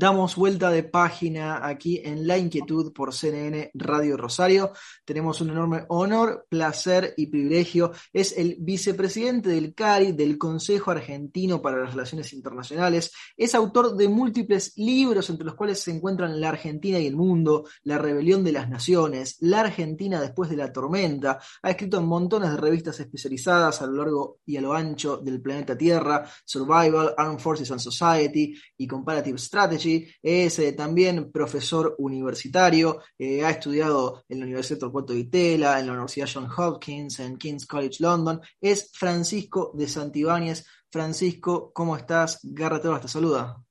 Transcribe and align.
Damos 0.00 0.34
vuelta 0.34 0.70
de 0.70 0.82
página 0.82 1.60
aquí 1.62 2.00
en 2.02 2.26
La 2.26 2.38
Inquietud 2.38 2.90
por 2.90 3.12
CNN 3.12 3.70
Radio 3.74 4.16
Rosario. 4.16 4.72
Tenemos 5.04 5.42
un 5.42 5.50
enorme 5.50 5.84
honor, 5.88 6.46
placer 6.48 7.12
y 7.18 7.26
privilegio. 7.26 7.92
Es 8.10 8.32
el 8.38 8.56
vicepresidente 8.60 9.50
del 9.50 9.74
CARI, 9.74 10.12
del 10.12 10.38
Consejo 10.38 10.90
Argentino 10.90 11.60
para 11.60 11.82
las 11.82 11.92
Relaciones 11.92 12.32
Internacionales. 12.32 13.12
Es 13.36 13.54
autor 13.54 13.94
de 13.94 14.08
múltiples 14.08 14.72
libros, 14.76 15.28
entre 15.28 15.44
los 15.44 15.54
cuales 15.54 15.80
se 15.80 15.90
encuentran 15.90 16.40
La 16.40 16.48
Argentina 16.48 16.98
y 16.98 17.06
el 17.06 17.16
Mundo, 17.16 17.68
La 17.82 17.98
Rebelión 17.98 18.42
de 18.42 18.52
las 18.52 18.70
Naciones, 18.70 19.36
La 19.40 19.60
Argentina 19.60 20.18
después 20.18 20.48
de 20.48 20.56
la 20.56 20.72
tormenta. 20.72 21.40
Ha 21.60 21.70
escrito 21.72 21.98
en 21.98 22.06
montones 22.06 22.50
de 22.52 22.56
revistas 22.56 22.98
especializadas 23.00 23.82
a 23.82 23.86
lo 23.86 23.96
largo 23.98 24.38
y 24.46 24.56
a 24.56 24.62
lo 24.62 24.72
ancho 24.72 25.18
del 25.18 25.42
planeta 25.42 25.76
Tierra, 25.76 26.24
Survival, 26.42 27.12
Armed 27.18 27.38
Forces 27.40 27.70
and 27.70 27.80
Society 27.80 28.58
y 28.78 28.86
Comparative 28.86 29.36
Strategy 29.36 29.89
es 30.22 30.58
eh, 30.58 30.72
también 30.72 31.30
profesor 31.30 31.94
universitario, 31.98 33.00
eh, 33.18 33.44
ha 33.44 33.50
estudiado 33.50 34.24
en 34.28 34.40
la 34.40 34.46
Universidad 34.46 34.80
Torcuato 34.80 35.12
de 35.12 35.20
Itela, 35.20 35.78
en 35.78 35.86
la 35.86 35.92
Universidad 35.92 36.28
John 36.32 36.48
Hopkins, 36.56 37.20
en 37.20 37.36
King's 37.36 37.66
College 37.66 37.98
London, 38.00 38.40
es 38.60 38.90
Francisco 38.92 39.72
de 39.74 39.86
Santibáñez. 39.86 40.66
Francisco, 40.90 41.72
¿cómo 41.72 41.96
estás? 41.96 42.40
Garrett 42.42 43.02
te 43.02 43.08
saluda. 43.08 43.62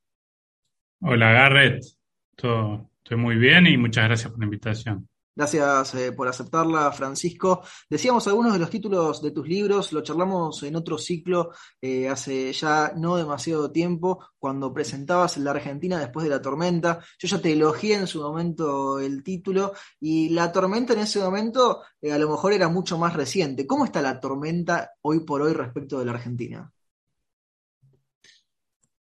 Hola 1.01 1.31
Garrett, 1.31 1.83
estoy 2.31 3.17
muy 3.17 3.35
bien 3.35 3.67
y 3.67 3.77
muchas 3.77 4.05
gracias 4.05 4.31
por 4.31 4.39
la 4.39 4.45
invitación. 4.45 5.08
Gracias 5.39 5.95
eh, 5.95 6.11
por 6.11 6.27
aceptarla, 6.27 6.91
Francisco. 6.91 7.63
Decíamos 7.89 8.27
algunos 8.27 8.51
de 8.51 8.59
los 8.59 8.69
títulos 8.69 9.21
de 9.21 9.31
tus 9.31 9.47
libros, 9.47 9.93
lo 9.93 10.01
charlamos 10.01 10.61
en 10.63 10.75
otro 10.75 10.97
ciclo 10.97 11.51
eh, 11.81 12.09
hace 12.09 12.51
ya 12.51 12.91
no 12.97 13.15
demasiado 13.15 13.71
tiempo, 13.71 14.21
cuando 14.37 14.73
presentabas 14.73 15.37
La 15.37 15.51
Argentina 15.51 15.97
después 15.97 16.25
de 16.25 16.29
la 16.29 16.41
tormenta. 16.41 16.99
Yo 17.17 17.29
ya 17.29 17.41
te 17.41 17.53
elogié 17.53 17.95
en 17.95 18.07
su 18.07 18.21
momento 18.21 18.99
el 18.99 19.23
título 19.23 19.71
y 20.01 20.27
la 20.27 20.51
tormenta 20.51 20.91
en 20.91 20.99
ese 20.99 21.21
momento 21.21 21.83
eh, 22.01 22.11
a 22.11 22.17
lo 22.17 22.29
mejor 22.29 22.51
era 22.51 22.67
mucho 22.67 22.97
más 22.97 23.13
reciente. 23.13 23.65
¿Cómo 23.65 23.85
está 23.85 24.01
la 24.01 24.19
tormenta 24.19 24.91
hoy 25.03 25.21
por 25.21 25.41
hoy 25.41 25.53
respecto 25.53 25.99
de 25.99 26.05
la 26.05 26.11
Argentina? 26.11 26.69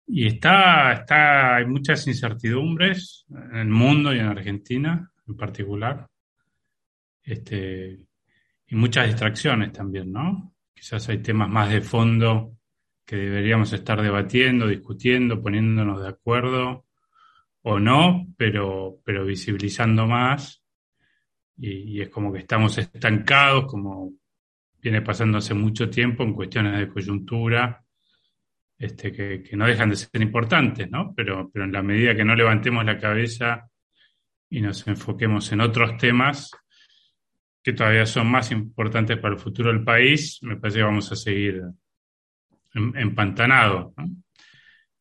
Y 0.06 0.26
está, 0.26 0.92
está, 0.92 1.56
hay 1.56 1.64
muchas 1.64 2.06
incertidumbres 2.06 3.24
en 3.30 3.56
el 3.56 3.68
mundo 3.68 4.12
y 4.12 4.18
en 4.18 4.26
Argentina 4.26 5.10
en 5.26 5.36
particular 5.36 6.06
este, 7.28 7.98
y 8.66 8.74
muchas 8.74 9.06
distracciones 9.06 9.72
también, 9.72 10.10
¿no? 10.10 10.54
Quizás 10.74 11.08
hay 11.08 11.18
temas 11.18 11.48
más 11.48 11.70
de 11.70 11.82
fondo 11.82 12.56
que 13.04 13.16
deberíamos 13.16 13.72
estar 13.72 14.00
debatiendo, 14.00 14.66
discutiendo, 14.66 15.42
poniéndonos 15.42 16.02
de 16.02 16.08
acuerdo 16.08 16.86
o 17.62 17.78
no, 17.78 18.26
pero, 18.36 19.00
pero 19.04 19.24
visibilizando 19.26 20.06
más. 20.06 20.62
Y, 21.58 22.00
es 22.00 22.08
como 22.08 22.32
que 22.32 22.40
estamos 22.40 22.78
estancados, 22.78 23.66
como 23.66 24.12
viene 24.80 25.02
pasando 25.02 25.38
hace 25.38 25.54
mucho 25.54 25.90
tiempo 25.90 26.22
en 26.22 26.32
cuestiones 26.32 26.78
de 26.78 26.88
coyuntura, 26.88 27.84
este, 28.78 29.12
que, 29.12 29.42
que, 29.42 29.56
no 29.56 29.66
dejan 29.66 29.90
de 29.90 29.96
ser 29.96 30.22
importantes, 30.22 30.88
¿no? 30.90 31.12
Pero, 31.14 31.50
pero 31.52 31.64
en 31.64 31.72
la 31.72 31.82
medida 31.82 32.14
que 32.14 32.24
no 32.24 32.34
levantemos 32.34 32.84
la 32.84 32.98
cabeza 32.98 33.68
y 34.48 34.60
nos 34.60 34.86
enfoquemos 34.86 35.50
en 35.52 35.60
otros 35.60 35.96
temas, 35.98 36.50
que 37.62 37.72
todavía 37.72 38.06
son 38.06 38.30
más 38.30 38.50
importantes 38.50 39.18
para 39.18 39.34
el 39.34 39.40
futuro 39.40 39.70
del 39.70 39.84
país, 39.84 40.38
me 40.42 40.56
parece 40.56 40.78
que 40.78 40.84
vamos 40.84 41.10
a 41.12 41.16
seguir 41.16 41.62
empantanados. 42.74 43.92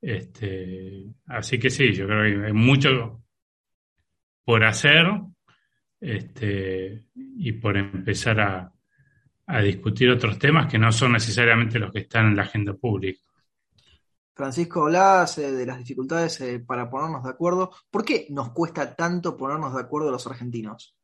Este, 0.02 1.06
así 1.28 1.60
que 1.60 1.70
sí, 1.70 1.94
yo 1.94 2.08
creo 2.08 2.24
que 2.24 2.48
hay 2.48 2.54
mucho 2.54 3.24
por 4.46 4.64
hacer 4.64 5.06
este, 6.00 7.08
y 7.14 7.52
por 7.54 7.78
empezar 7.78 8.40
a, 8.40 8.74
discutir 9.64 10.10
otros 10.10 10.38
temas 10.38 10.70
que 10.70 10.78
no 10.78 10.92
son 10.92 11.14
necesariamente 11.14 11.80
los 11.80 11.94
que 11.94 12.00
están 12.00 12.28
en 12.28 12.36
la 12.36 12.44
agenda 12.44 12.74
pública. 12.74 13.22
Francisco, 14.34 14.84
hablabas 14.84 15.38
eh, 15.38 15.54
de 15.54 15.66
las 15.66 15.78
dificultades 15.78 16.42
eh, 16.42 16.60
para 16.60 16.90
ponernos 16.90 17.24
de 17.24 17.30
acuerdo. 17.30 17.72
¿Por 17.90 18.04
qué 18.04 18.28
nos 18.30 18.52
cuesta 18.52 18.94
tanto 18.94 19.38
ponernos 19.38 19.74
de 19.74 19.80
acuerdo 19.80 20.12
los 20.12 20.28
argentinos? 20.28 20.97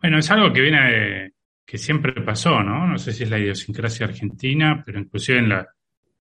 Bueno, 0.00 0.18
es 0.18 0.30
algo 0.30 0.52
que 0.52 0.60
viene 0.60 0.92
de, 0.92 1.32
que 1.64 1.76
siempre 1.76 2.12
pasó, 2.22 2.62
¿no? 2.62 2.86
No 2.86 2.98
sé 2.98 3.12
si 3.12 3.24
es 3.24 3.30
la 3.30 3.38
idiosincrasia 3.38 4.06
argentina, 4.06 4.82
pero 4.84 4.98
inclusive 4.98 5.38
en 5.38 5.48
la, 5.50 5.68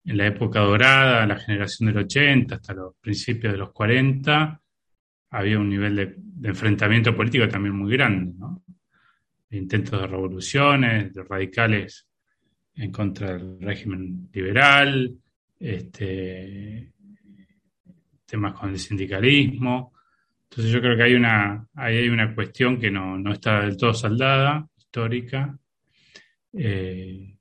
en 0.05 0.17
la 0.17 0.27
época 0.27 0.61
dorada, 0.61 1.27
la 1.27 1.39
generación 1.39 1.89
del 1.89 2.05
80 2.05 2.55
hasta 2.55 2.73
los 2.73 2.95
principios 3.01 3.53
de 3.53 3.59
los 3.59 3.73
40, 3.73 4.61
había 5.31 5.59
un 5.59 5.69
nivel 5.69 5.97
de, 5.97 6.49
enfrentamiento 6.49 7.15
político 7.15 7.47
también 7.49 7.75
muy 7.75 7.93
grande, 7.93 8.33
¿no? 8.39 8.63
intentos 9.51 10.01
de 10.01 10.07
revoluciones, 10.07 11.13
de 11.13 11.23
radicales 11.25 12.07
en 12.75 12.93
contra 12.93 13.33
del 13.33 13.61
régimen 13.61 14.31
liberal, 14.33 15.15
este, 15.59 16.93
temas 18.25 18.59
con 18.59 18.71
el 18.71 18.79
sindicalismo. 18.79 19.95
Entonces 20.51 20.73
yo 20.73 20.81
creo 20.81 20.97
que 20.97 21.03
hay 21.03 21.15
una, 21.15 21.67
hay 21.75 22.09
una 22.09 22.35
cuestión 22.35 22.79
que 22.79 22.91
no, 22.91 23.33
está 23.33 23.61
del 23.61 23.77
todo 23.77 23.93
saldada, 23.93 24.67
histórica, 24.77 25.59
eh, 26.53 27.37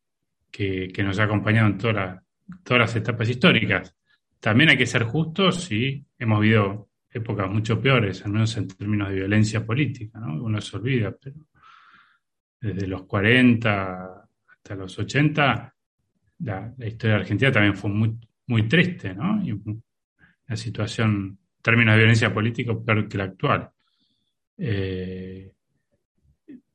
que, 0.51 1.03
nos 1.03 1.17
ha 1.19 1.23
acompañado 1.23 1.67
en 1.67 1.77
todas 1.77 2.21
las 2.69 2.95
etapas 2.95 3.29
históricas. 3.29 3.95
También 4.39 4.71
hay 4.71 4.77
que 4.77 4.85
ser 4.85 5.03
justos 5.03 5.71
y 5.71 6.05
hemos 6.17 6.41
vivido 6.41 6.89
épocas 7.09 7.49
mucho 7.49 7.81
peores, 7.81 8.23
al 8.25 8.31
menos 8.31 8.55
en 8.57 8.67
términos 8.67 9.09
de 9.09 9.15
violencia 9.15 9.65
política, 9.65 10.19
¿no? 10.19 10.43
Uno 10.43 10.59
se 10.59 10.75
olvida, 10.75 11.15
pero 11.19 11.37
desde 12.59 12.87
los 12.87 13.03
40 13.03 14.29
hasta 14.47 14.75
los 14.75 14.99
80, 14.99 15.75
la, 16.39 16.73
historia 16.79 17.15
de 17.15 17.21
Argentina 17.21 17.51
también 17.51 17.75
fue 17.75 17.89
muy, 17.89 18.17
muy 18.47 18.67
triste, 18.67 19.13
¿no? 19.13 19.41
Y 19.43 19.53
situación 20.55 21.39
términos 21.67 21.95
de 21.95 21.97
violencia 21.97 22.33
política 22.33 22.73
peor 22.73 23.09
que 23.09 23.17
la 23.17 23.25
actual. 23.25 23.69
Eh, 24.57 25.51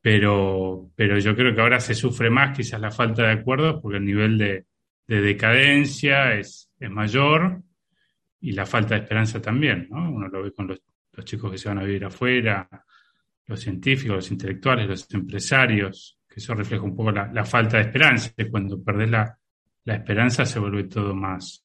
pero, 0.02 0.90
pero 0.94 1.18
yo 1.18 1.34
creo 1.34 1.54
que 1.54 1.62
ahora 1.62 1.80
se 1.80 1.94
sufre 1.94 2.28
más 2.28 2.54
quizás 2.54 2.78
la 2.78 2.90
falta 2.90 3.22
de 3.22 3.32
acuerdos 3.32 3.80
porque 3.80 3.96
el 3.96 4.04
nivel 4.04 4.36
de, 4.36 4.66
decadencia 5.06 6.34
es, 6.34 6.70
es, 6.78 6.90
mayor 6.90 7.62
y 8.40 8.52
la 8.52 8.66
falta 8.66 8.94
de 8.94 9.00
esperanza 9.00 9.40
también. 9.40 9.88
¿no? 9.90 10.12
Uno 10.12 10.28
lo 10.28 10.42
ve 10.42 10.52
con 10.52 10.66
los, 10.66 10.82
chicos 11.24 11.52
que 11.52 11.58
se 11.58 11.70
van 11.70 11.78
a 11.78 11.84
vivir 11.84 12.04
afuera, 12.04 12.68
los 13.46 13.60
científicos, 13.60 14.16
los 14.16 14.30
intelectuales, 14.30 14.88
los 14.88 15.14
empresarios, 15.14 16.18
que 16.28 16.40
eso 16.40 16.54
refleja 16.54 16.84
un 16.84 16.94
poco 16.94 17.12
la, 17.12 17.44
falta 17.46 17.78
de 17.78 17.84
esperanza. 17.84 18.30
Cuando 18.50 18.82
perdés 18.82 19.10
la, 19.10 19.38
la 19.84 19.94
esperanza 19.94 20.44
se 20.44 20.58
vuelve 20.58 20.84
todo 20.84 21.14
más, 21.14 21.64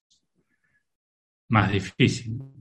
más 1.49 1.71
difícil. 1.71 2.56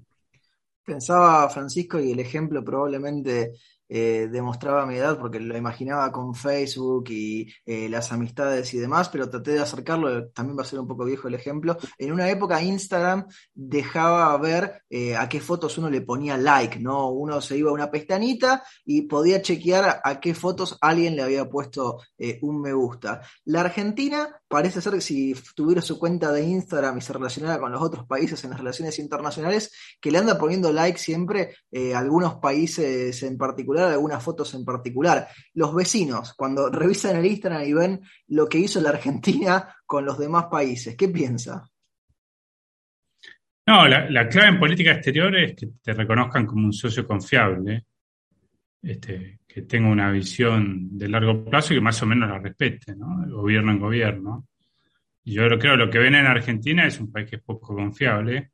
Pensaba 0.87 1.49
Francisco 1.51 2.01
y 2.01 2.13
el 2.13 2.21
ejemplo 2.21 2.65
probablemente 2.65 3.55
eh, 3.89 4.29
demostraba 4.31 4.85
mi 4.85 4.97
edad 4.97 5.19
porque 5.19 5.39
lo 5.39 5.57
imaginaba 5.57 6.11
con 6.11 6.35
Facebook 6.35 7.05
y 7.11 7.53
eh, 7.65 7.89
las 7.89 8.11
amistades 8.13 8.75
y 8.75 8.79
demás, 8.79 9.09
pero 9.09 9.31
traté 9.31 9.53
de 9.53 9.61
acercarlo, 9.61 10.29
también 10.29 10.59
va 10.59 10.63
a 10.63 10.67
ser 10.67 10.81
un 10.81 10.89
poco 10.89 11.05
viejo 11.05 11.29
el 11.29 11.35
ejemplo. 11.35 11.77
En 11.99 12.13
una 12.13 12.29
época 12.29 12.63
Instagram 12.63 13.27
dejaba 13.55 14.37
ver 14.39 14.83
eh, 14.91 15.17
a 15.17 15.29
qué 15.29 15.41
fotos 15.41 15.79
uno 15.79 15.89
le 15.89 16.01
ponía 16.01 16.37
like, 16.37 16.81
¿no? 16.81 17.11
Uno 17.11 17.41
se 17.41 17.57
iba 17.57 17.71
a 17.71 17.75
una 17.75 17.91
pestañita 17.91 18.65
y 18.85 19.03
podía 19.03 19.41
chequear 19.41 20.01
a 20.03 20.21
qué 20.21 20.35
fotos 20.35 20.77
alguien 20.81 21.15
le 21.15 21.23
había 21.23 21.49
puesto 21.49 22.01
un 22.43 22.61
me 22.61 22.73
gusta. 22.73 23.21
La 23.45 23.61
Argentina 23.61 24.29
parece 24.49 24.81
ser 24.81 24.95
que 24.95 25.01
si 25.01 25.35
tuviera 25.55 25.83
su 25.83 25.99
cuenta 25.99 26.33
de 26.33 26.43
Instagram 26.43 26.99
y 26.99 27.01
se 27.01 27.13
relacionara 27.13 27.59
con 27.59 27.71
los 27.73 27.83
otros 27.83 28.07
países 28.07 28.43
en 28.45 28.51
las 28.51 28.59
relaciones 28.59 28.99
internacionales, 28.99 29.73
que 30.01 30.11
le 30.11 30.19
anda 30.19 30.39
poniendo 30.39 30.73
like 30.73 30.99
siempre 30.99 31.55
algunos 31.95 32.37
países 32.37 33.23
en 33.23 33.37
particular 33.37 33.76
algunas 33.85 34.23
fotos 34.23 34.53
en 34.55 34.65
particular. 34.65 35.29
Los 35.55 35.75
vecinos, 35.75 36.35
cuando 36.35 36.71
revisan 36.71 37.17
el 37.17 37.27
Instagram 37.27 37.63
y 37.63 37.73
ven 37.73 38.01
lo 38.29 38.49
que 38.49 38.59
hizo 38.59 38.81
la 38.81 38.91
Argentina 38.91 39.77
con 39.85 40.05
los 40.05 40.19
demás 40.19 40.47
países, 40.51 40.97
¿qué 40.97 41.09
piensa? 41.09 41.69
No, 43.67 43.89
la, 43.89 44.29
clave 44.29 44.49
en 44.49 44.61
política 44.61 44.93
exterior 44.93 45.37
es 45.37 45.55
que 45.55 45.69
te 45.83 45.93
reconozcan 45.93 46.47
como 46.47 46.67
un 46.67 46.73
socio 46.73 47.05
confiable, 47.05 47.87
este, 48.81 49.41
que 49.47 49.63
tenga 49.63 49.89
una 49.89 50.11
visión 50.13 50.97
de 50.97 51.09
largo 51.09 51.45
plazo 51.45 51.73
y 51.73 51.79
que 51.79 51.81
más 51.81 52.01
o 52.01 52.07
menos 52.07 52.29
la 52.29 52.39
respete, 52.39 52.95
¿no? 52.95 53.27
gobierno 53.29 53.73
en 53.73 53.81
gobierno. 53.81 54.47
Yo 55.25 55.45
creo 55.47 55.59
que 55.59 55.69
lo 55.77 55.91
que 55.91 55.99
ven 55.99 56.15
en 56.15 56.27
Argentina 56.27 56.87
es 56.87 57.01
un 57.01 57.11
país 57.11 57.29
que 57.29 57.37
es 57.37 57.43
poco 57.43 57.75
confiable, 57.75 58.53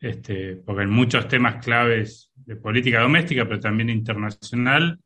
este, 0.00 0.56
porque 0.56 0.82
en 0.82 0.90
muchos 0.90 1.26
temas 1.26 1.64
claves 1.64 2.30
de 2.34 2.56
política 2.56 3.00
doméstica, 3.00 3.44
pero 3.44 3.60
también 3.60 3.90
internacional, 3.90 4.98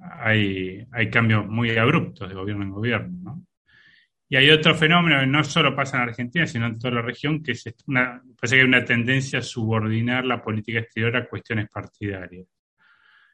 hay, 0.00 0.86
cambios 1.10 1.46
muy 1.46 1.70
abruptos 1.76 2.28
de 2.28 2.34
gobierno 2.34 2.64
en 2.64 2.70
gobierno. 2.70 3.18
¿no? 3.22 3.46
Y 4.28 4.36
hay 4.36 4.50
otro 4.50 4.74
fenómeno 4.74 5.20
que 5.20 5.26
no 5.26 5.44
solo 5.44 5.74
pasa 5.74 5.96
en 5.96 6.08
Argentina, 6.08 6.46
sino 6.46 6.66
en 6.66 6.78
toda 6.78 6.94
la 6.94 7.02
región, 7.02 7.42
que 7.42 7.52
es 7.52 7.64
una, 7.86 8.22
parece 8.38 8.56
que 8.56 8.62
hay 8.62 8.68
una 8.68 8.84
tendencia 8.84 9.38
a 9.38 9.42
subordinar 9.42 10.24
la 10.24 10.42
política 10.42 10.80
exterior 10.80 11.16
a 11.16 11.28
cuestiones 11.28 11.68
partidarias, 11.68 12.46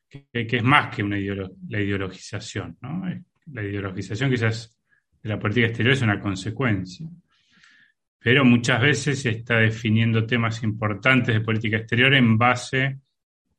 que, 0.09 0.31
es 0.33 0.63
más 0.63 0.95
que 0.95 1.03
una 1.03 1.17
la 1.17 1.81
ideologización. 1.81 2.77
¿no? 2.81 3.05
La 3.47 3.63
ideologización 3.63 4.31
quizás 4.31 4.79
de 5.23 5.29
la 5.29 5.39
política 5.39 5.69
exterior 5.69 5.95
es 5.95 6.03
una 6.03 6.21
consecuencia, 6.21 7.09
pero 8.23 8.45
muchas 8.45 8.81
veces 8.81 9.23
se 9.23 9.31
está 9.31 9.59
definiendo 9.59 10.25
temas 10.27 10.63
importantes 10.63 11.35
de 11.35 11.41
política 11.41 11.79
exterior 11.79 12.15
en 12.15 12.39
base 12.39 13.01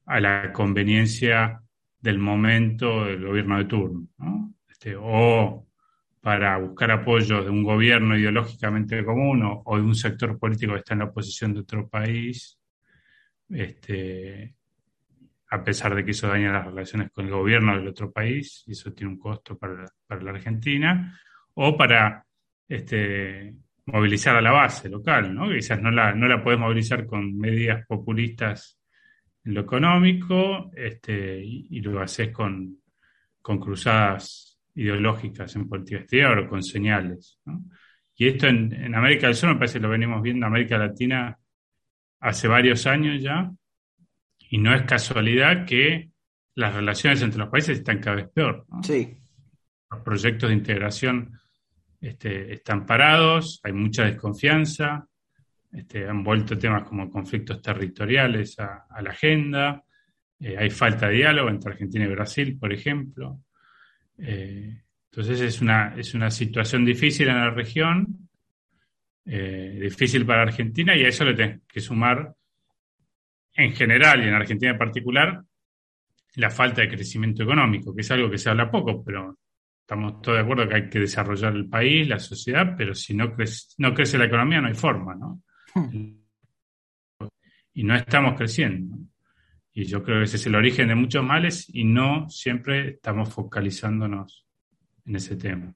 a 0.06 0.20
la 0.20 0.52
conveniencia 0.54 1.62
del 2.00 2.20
momento 2.20 3.06
del 3.06 3.26
gobierno 3.26 3.58
de 3.58 3.66
turno, 3.66 4.08
¿no? 4.18 4.54
Este, 4.70 4.96
o 4.98 5.68
para 6.22 6.58
buscar 6.58 6.92
apoyo 6.92 7.44
de 7.44 7.50
un 7.50 7.64
gobierno 7.64 8.18
ideológicamente 8.18 9.04
común 9.04 9.42
o, 9.44 9.76
de 9.76 9.84
un 9.84 9.96
sector 9.96 10.40
político 10.40 10.72
que 10.72 10.80
está 10.80 10.94
en 10.94 11.00
la 11.00 11.06
oposición 11.06 11.54
de 11.54 11.60
otro 11.60 11.90
país, 11.90 12.58
este, 13.50 14.56
a 15.50 15.64
pesar 15.64 15.94
de 15.94 16.06
que 16.06 16.12
eso 16.12 16.30
daña 16.30 16.54
las 16.54 16.66
relaciones 16.66 17.12
con 17.12 17.26
el 17.26 17.32
gobierno 17.32 17.76
del 17.76 17.90
otro 17.90 18.12
país, 18.12 18.64
y 18.68 18.72
eso 18.72 18.94
tiene 18.94 19.12
un 19.12 19.20
costo 19.20 19.58
para, 19.58 19.86
la 20.10 20.32
Argentina, 20.32 21.20
o 21.56 21.76
para 21.76 22.26
este, 22.70 23.54
movilizar 23.86 24.36
a 24.36 24.42
la 24.42 24.52
base 24.52 24.90
local, 24.90 25.34
¿no? 25.34 25.50
quizás 25.50 25.82
no 25.82 25.92
la, 25.92 26.14
no 26.14 26.28
la 26.28 26.44
podés 26.44 26.60
movilizar 26.60 27.06
con 27.06 27.38
medidas 27.38 27.86
populistas 27.86 28.80
en 29.44 29.54
lo 29.54 29.62
económico, 29.62 30.72
este, 30.74 31.44
y, 31.44 31.82
lo 31.82 32.02
haces 32.02 32.32
con, 32.32 32.78
con 33.42 33.60
cruzadas 33.60 34.58
ideológicas 34.76 35.56
en 35.56 35.68
política 35.68 36.00
exterior 36.00 36.40
o 36.40 36.50
con 36.50 36.64
señales. 36.64 37.40
Y 38.16 38.28
esto 38.28 38.48
en, 38.48 38.96
América 38.96 39.28
del 39.28 39.36
Sur 39.36 39.50
me 39.50 39.56
parece 39.56 39.80
que 39.80 39.84
lo 39.84 39.90
venimos 39.90 40.22
viendo 40.22 40.46
en 40.46 40.52
América 40.52 40.78
Latina 40.78 41.38
hace 42.22 42.48
varios 42.48 42.88
años 42.88 43.22
ya, 43.22 43.52
y 44.50 44.58
no 44.60 44.74
es 44.74 44.84
casualidad 44.84 45.66
que 45.66 46.10
las 46.56 46.74
relaciones 46.74 47.22
entre 47.22 47.40
los 47.40 47.50
países 47.50 47.80
están 47.80 48.00
cada 48.00 48.18
vez 48.18 48.30
peor. 48.34 48.66
Sí. 48.84 49.18
Los 49.92 50.02
proyectos 50.02 50.50
de 50.50 50.56
integración 50.56 51.38
este, 52.04 52.54
están 52.54 52.86
parados, 52.86 53.62
hay 53.64 53.72
mucha 53.72 54.04
desconfianza, 54.04 55.08
este, 55.72 56.06
han 56.06 56.22
vuelto 56.22 56.58
temas 56.58 56.84
como 56.84 57.10
conflictos 57.10 57.62
territoriales 57.62 58.60
a, 58.60 58.86
la 59.02 59.12
agenda, 59.12 59.82
eh, 60.38 60.58
hay 60.58 60.70
falta 60.70 61.08
de 61.08 61.16
diálogo 61.16 61.50
entre 61.50 61.72
Argentina 61.72 62.04
y 62.04 62.10
Brasil, 62.10 62.58
por 62.60 62.74
ejemplo. 62.74 63.40
Eh, 64.18 64.82
entonces 65.06 65.40
es 65.40 65.62
una, 65.62 65.96
es 65.96 66.14
una 66.14 66.30
situación 66.30 66.84
difícil 66.84 67.30
en 67.30 67.38
la 67.38 67.52
región, 67.52 68.30
eh, 69.26 69.80
difícil 69.82 70.26
para 70.26 70.42
Argentina, 70.42 70.98
y 70.98 71.06
a 71.06 71.08
eso 71.08 71.24
le 71.24 71.36
tengo 71.36 71.62
que 71.66 71.80
sumar, 71.80 72.36
en 73.56 73.72
general 73.74 74.26
y 74.26 74.28
en 74.28 74.34
Argentina 74.34 74.72
en 74.72 74.78
particular, 74.78 75.42
la 76.36 76.50
falta 76.50 76.82
de 76.82 76.90
crecimiento 76.90 77.44
económico, 77.44 77.96
que 77.96 78.02
es 78.02 78.12
algo 78.12 78.30
que 78.30 78.38
se 78.38 78.50
habla 78.50 78.70
poco, 78.70 79.02
pero 79.06 79.38
estamos 79.84 80.22
todos 80.22 80.38
de 80.38 80.44
acuerdo 80.44 80.68
que 80.68 80.76
hay 80.76 80.90
que 80.90 81.00
desarrollar 81.00 81.54
el 81.54 81.68
país, 81.68 82.08
la 82.08 82.18
sociedad, 82.18 82.74
pero 82.78 82.96
si 82.96 83.14
no 83.14 83.36
crece, 83.36 83.76
no 83.80 83.94
crece 83.94 84.18
la 84.18 84.26
economía 84.26 84.62
no 84.62 84.70
hay 84.70 84.74
forma, 84.74 85.14
¿no? 85.14 85.42
Hmm. 85.76 86.24
Y 87.74 87.84
no 87.84 87.96
estamos 87.96 88.36
creciendo. 88.38 88.98
Y 89.74 89.84
yo 89.86 90.02
creo 90.04 90.20
que 90.20 90.24
ese 90.24 90.38
es 90.38 90.46
el 90.46 90.56
origen 90.56 90.88
de 90.88 90.96
muchos 90.96 91.24
males 91.24 91.70
y 91.74 91.84
no 91.84 92.30
siempre 92.30 92.92
estamos 92.92 93.34
focalizándonos 93.34 94.48
en 95.06 95.16
ese 95.18 95.36
tema. 95.36 95.74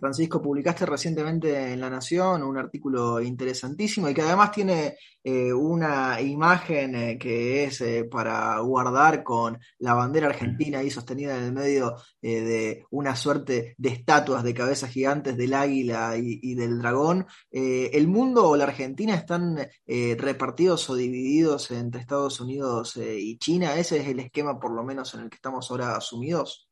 Francisco, 0.00 0.40
publicaste 0.40 0.86
recientemente 0.86 1.72
en 1.72 1.80
La 1.80 1.90
Nación 1.90 2.42
un 2.42 2.56
artículo 2.56 3.20
interesantísimo 3.20 4.08
y 4.08 4.14
que 4.14 4.22
además 4.22 4.50
tiene 4.50 4.96
eh, 5.22 5.52
una 5.52 6.18
imagen 6.22 6.94
eh, 6.94 7.18
que 7.18 7.64
es 7.64 7.82
eh, 7.82 8.04
para 8.10 8.58
guardar 8.60 9.22
con 9.22 9.58
la 9.78 9.92
bandera 9.92 10.28
argentina 10.28 10.78
ahí 10.78 10.90
sostenida 10.90 11.36
en 11.36 11.44
el 11.44 11.52
medio 11.52 11.96
de 12.22 12.86
una 12.90 13.14
suerte 13.14 13.74
de 13.76 13.88
estatuas 13.90 14.42
de 14.42 14.54
cabezas 14.54 14.90
gigantes 14.90 15.36
del 15.36 15.52
águila 15.52 16.16
y, 16.16 16.54
del 16.54 16.78
dragón. 16.78 17.26
¿El 17.50 18.08
mundo 18.08 18.48
o 18.48 18.56
la 18.56 18.64
Argentina 18.64 19.14
están 19.14 19.56
repartidos 19.86 20.88
o 20.90 20.94
divididos 20.94 21.70
entre 21.70 22.00
Estados 22.00 22.40
Unidos 22.40 22.96
y 22.96 23.38
China? 23.38 23.74
¿Ese 23.76 23.98
es 23.98 24.08
el 24.08 24.20
esquema 24.20 24.58
por 24.58 24.72
lo 24.72 24.82
menos 24.84 25.14
en 25.14 25.20
el 25.20 25.30
que 25.30 25.36
estamos 25.36 25.70
ahora 25.70 25.96
asumidos? 25.96 26.69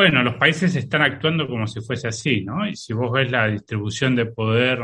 Bueno, 0.00 0.22
los 0.22 0.36
países 0.36 0.74
están 0.76 1.02
actuando 1.02 1.46
como 1.46 1.66
si 1.66 1.82
fuese 1.82 2.08
así, 2.08 2.42
¿no? 2.42 2.66
Y 2.66 2.74
si 2.74 2.94
vos 2.94 3.12
ves 3.12 3.30
la 3.30 3.48
distribución 3.48 4.16
de 4.16 4.24
poder 4.24 4.78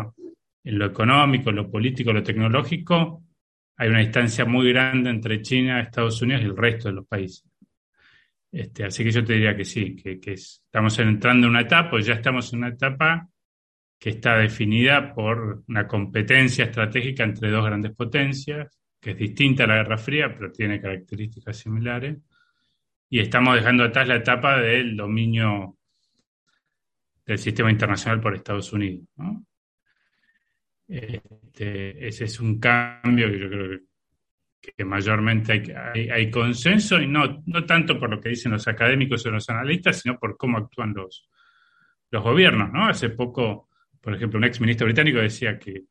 en 0.62 0.78
lo 0.78 0.84
económico, 0.84 1.50
lo 1.50 1.70
político, 1.70 2.12
lo 2.12 2.22
tecnológico, 2.22 3.24
hay 3.78 3.88
una 3.88 4.00
distancia 4.00 4.44
muy 4.44 4.70
grande 4.70 5.08
entre 5.08 5.40
China, 5.40 5.80
Estados 5.80 6.20
Unidos 6.20 6.42
y 6.42 6.44
el 6.44 6.54
resto 6.54 6.88
de 6.88 6.96
los 6.96 7.06
países. 7.06 7.50
Este, 8.52 8.84
así 8.84 9.04
que 9.04 9.10
yo 9.10 9.24
te 9.24 9.32
diría 9.32 9.56
que 9.56 9.64
sí, 9.64 9.96
que, 9.96 10.20
estamos 10.34 10.98
entrando 10.98 11.46
en 11.46 11.50
una 11.52 11.62
etapa, 11.62 11.96
o 11.96 11.98
ya 11.98 12.12
estamos 12.12 12.52
en 12.52 12.58
una 12.58 12.68
etapa 12.68 13.26
que 13.98 14.10
está 14.10 14.36
definida 14.36 15.14
por 15.14 15.64
una 15.66 15.88
competencia 15.88 16.66
estratégica 16.66 17.24
entre 17.24 17.50
dos 17.50 17.64
grandes 17.64 17.94
potencias, 17.94 18.68
que 19.00 19.12
es 19.12 19.16
distinta 19.16 19.64
a 19.64 19.66
la 19.66 19.76
Guerra 19.76 19.96
Fría, 19.96 20.34
pero 20.36 20.52
tiene 20.52 20.78
características 20.78 21.56
similares 21.56 22.18
y 23.08 23.20
estamos 23.20 23.54
dejando 23.54 23.84
atrás 23.84 24.08
la 24.08 24.16
etapa 24.16 24.58
del 24.58 24.96
dominio 24.96 25.76
del 27.24 27.38
sistema 27.38 27.70
internacional 27.70 28.20
por 28.20 28.34
Estados 28.34 28.72
Unidos. 28.72 29.06
Este, 30.88 32.06
ese 32.06 32.24
es 32.24 32.40
un 32.40 32.60
cambio 32.60 33.30
que 33.30 33.38
yo 33.38 33.48
creo 33.48 33.80
que, 34.60 34.84
mayormente 34.84 35.52
hay, 35.52 36.08
hay, 36.08 36.30
consenso 36.30 37.00
y 37.00 37.06
no, 37.06 37.42
no 37.46 37.64
tanto 37.64 37.98
por 37.98 38.10
lo 38.10 38.20
que 38.20 38.30
dicen 38.30 38.52
los 38.52 38.66
académicos 38.66 39.24
o 39.26 39.30
los 39.30 39.48
analistas, 39.48 40.00
sino 40.00 40.18
por 40.18 40.36
cómo 40.36 40.58
actúan 40.58 40.92
los, 40.94 41.28
los 42.10 42.22
gobiernos. 42.22 42.72
¿no? 42.72 42.86
Hace 42.86 43.10
poco, 43.10 43.68
por 44.00 44.14
ejemplo, 44.14 44.38
un 44.38 44.44
ex 44.44 44.60
ministro 44.60 44.86
británico 44.86 45.18
decía 45.18 45.58
que 45.58 45.84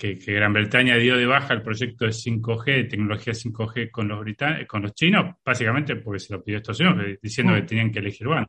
que, 0.00 0.32
Gran 0.32 0.52
Bretaña 0.54 0.96
dio 0.96 1.16
de 1.16 1.26
baja 1.26 1.52
el 1.52 1.62
proyecto 1.62 2.06
de 2.06 2.12
5G, 2.12 2.64
de 2.64 2.84
tecnología 2.84 3.34
5G 3.34 3.90
con 3.90 4.08
los, 4.08 4.24
con 4.66 4.82
los 4.82 4.94
chinos, 4.94 5.36
básicamente 5.44 5.96
porque 5.96 6.20
se 6.20 6.32
lo 6.32 6.42
pidió 6.42 6.58
Estados 6.58 6.80
Unidos, 6.80 7.18
diciendo 7.22 7.54
que 7.54 7.62
mm. 7.62 7.66
tenían 7.66 7.92
que 7.92 7.98
elegir 7.98 8.26
bueno. 8.26 8.46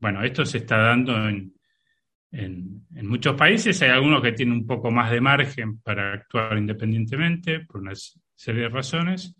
Bueno, 0.00 0.22
esto 0.24 0.44
se 0.44 0.58
está 0.58 0.78
dando 0.78 1.28
en, 1.28 1.52
en, 2.32 2.84
muchos 3.06 3.36
países. 3.36 3.80
Hay 3.82 3.90
algunos 3.90 4.20
que 4.20 4.32
tienen 4.32 4.56
un 4.56 4.66
poco 4.66 4.90
más 4.90 5.10
de 5.12 5.20
margen 5.20 5.80
para 5.80 6.14
actuar 6.14 6.58
independientemente 6.58 7.60
por 7.60 7.80
una 7.80 7.92
serie 8.34 8.62
de 8.62 8.68
razones. 8.68 9.36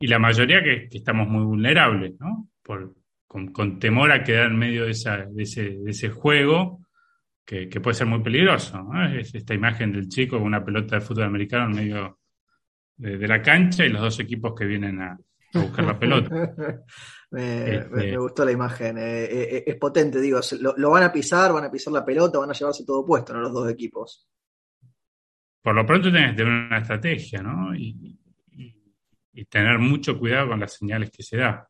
Y 0.00 0.08
la 0.08 0.18
mayoría 0.18 0.62
que, 0.62 0.88
estamos 0.90 1.28
muy 1.28 1.44
vulnerables, 1.44 2.18
¿no? 2.18 2.48
Por, 2.62 2.94
con, 3.26 3.78
temor 3.78 4.10
a 4.10 4.24
quedar 4.24 4.50
en 4.50 4.58
medio 4.58 4.84
de, 4.84 4.92
esa, 4.92 5.26
de, 5.26 5.42
ese, 5.42 5.78
de 5.78 5.90
ese 5.90 6.08
juego 6.08 6.80
que, 7.48 7.80
puede 7.80 7.94
ser 7.94 8.06
muy 8.06 8.22
peligroso. 8.22 8.86
Es 9.14 9.34
esta 9.34 9.54
imagen 9.54 9.90
del 9.90 10.06
chico 10.06 10.36
con 10.36 10.46
una 10.46 10.62
pelota 10.62 10.96
de 10.96 11.00
fútbol 11.00 11.24
americano 11.24 11.64
en 11.64 11.76
medio 11.76 12.18
de, 12.94 13.26
la 13.26 13.40
cancha 13.40 13.86
y 13.86 13.88
los 13.88 14.02
dos 14.02 14.20
equipos 14.20 14.52
que 14.54 14.66
vienen 14.66 15.00
a, 15.00 15.18
buscar 15.54 15.84
la 15.84 15.98
pelota. 15.98 16.28
Este 17.30 17.90
me, 17.90 18.16
gustó 18.16 18.42
la 18.42 18.52
imagen. 18.52 18.96
Eh, 18.96 19.24
eh, 19.24 19.56
eh, 19.56 19.64
es 19.66 19.76
potente, 19.76 20.18
digo. 20.18 20.40
Lo, 20.78 20.90
van 20.90 21.02
a 21.02 21.12
pisar, 21.12 21.52
van 21.52 21.64
a 21.64 21.70
pisar 21.70 21.92
la 21.92 22.02
pelota, 22.02 22.38
van 22.38 22.48
a 22.48 22.54
llevarse 22.54 22.86
todo 22.86 23.04
puesto, 23.04 23.34
¿no? 23.34 23.40
Los 23.40 23.52
dos 23.52 23.70
equipos. 23.70 24.26
Por 25.60 25.74
lo 25.74 25.84
pronto 25.84 26.10
tienes 26.10 26.30
que 26.30 26.36
tener 26.38 26.52
una 26.52 26.78
estrategia, 26.78 27.42
¿no? 27.42 27.74
y, 27.74 28.18
tener 29.50 29.78
mucho 29.78 30.18
cuidado 30.18 30.48
con 30.48 30.60
las 30.60 30.72
señales 30.72 31.10
que 31.10 31.22
se 31.22 31.36
da. 31.36 31.68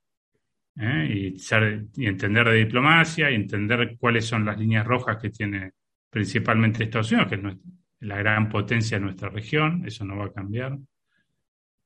¿Eh? 0.78 1.37
y, 1.37 2.06
entender 2.06 2.49
de 2.49 2.56
diplomacia 2.56 3.30
y 3.30 3.35
entender 3.35 3.97
cuáles 3.99 4.26
son 4.26 4.44
las 4.44 4.58
líneas 4.58 4.87
rojas 4.87 5.18
que 5.20 5.30
tiene 5.30 5.73
principalmente 6.11 6.85
Estados 6.85 7.12
Unidos, 7.12 7.28
que 7.28 7.35
es 7.37 7.56
la 8.00 8.16
gran 8.18 8.49
potencia 8.49 8.97
de 8.97 9.04
nuestra 9.04 9.28
región, 9.28 9.85
eso 9.87 10.04
no 10.04 10.16
va 10.16 10.26
a 10.26 10.32
cambiar, 10.32 10.78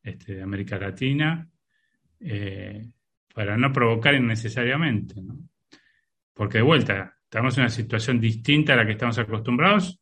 este, 0.02 0.36
de 0.36 0.42
América 0.42 0.78
Latina, 0.78 1.48
eh, 2.20 2.88
para 3.34 3.56
no 3.56 3.72
provocar 3.72 4.14
innecesariamente. 4.14 5.16
Porque 6.34 6.58
de 6.58 6.64
vuelta, 6.64 7.16
estamos 7.24 7.56
en 7.56 7.62
una 7.62 7.70
situación 7.70 8.20
distinta 8.20 8.74
a 8.74 8.76
la 8.76 8.86
que 8.86 8.92
estamos 8.92 9.18
acostumbrados 9.18 10.00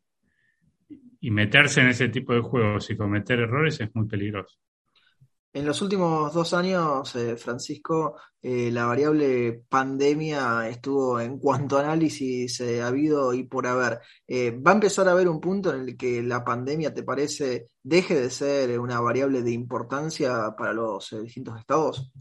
y 1.20 1.30
meterse 1.30 1.80
en 1.80 1.88
ese 1.88 2.09
tipo 2.09 2.35
de 2.35 2.40
juegos 2.40 2.90
y 2.90 2.97
cometer 2.97 3.40
errores 3.40 3.80
es 3.80 3.94
muy 3.94 4.06
peligroso. 4.06 4.59
En 5.52 5.66
los 5.66 5.83
últimos 5.83 6.33
dos 6.33 6.54
años, 6.54 7.16
eh, 7.16 7.37
Francisco, 7.37 8.16
eh, 8.40 8.71
la 8.71 8.85
variable 8.85 9.64
pandemia 9.69 10.69
estuvo 10.69 11.19
en 11.19 11.40
cuanto 11.40 11.76
a 11.76 11.80
análisis 11.80 12.61
ha 12.61 12.87
habido 12.87 13.35
y 13.35 13.42
por 13.45 13.66
haber. 13.66 13.99
Eh, 14.28 14.52
¿Va 14.52 14.71
a 14.71 14.75
empezar 14.75 15.09
a 15.09 15.11
haber 15.11 15.28
un 15.28 15.40
punto 15.40 15.75
en 15.75 15.80
el 15.88 15.97
que 15.97 16.23
la 16.23 16.45
pandemia, 16.45 16.95
te 16.95 17.02
parece, 17.02 17.71
deje 17.83 18.14
de 18.14 18.30
ser 18.30 18.78
una 18.78 19.00
variable 19.00 19.42
de 19.42 19.50
importancia 19.50 20.54
para 20.57 20.73
los 20.73 21.16
distintos 21.21 21.59
estados? 21.59 22.12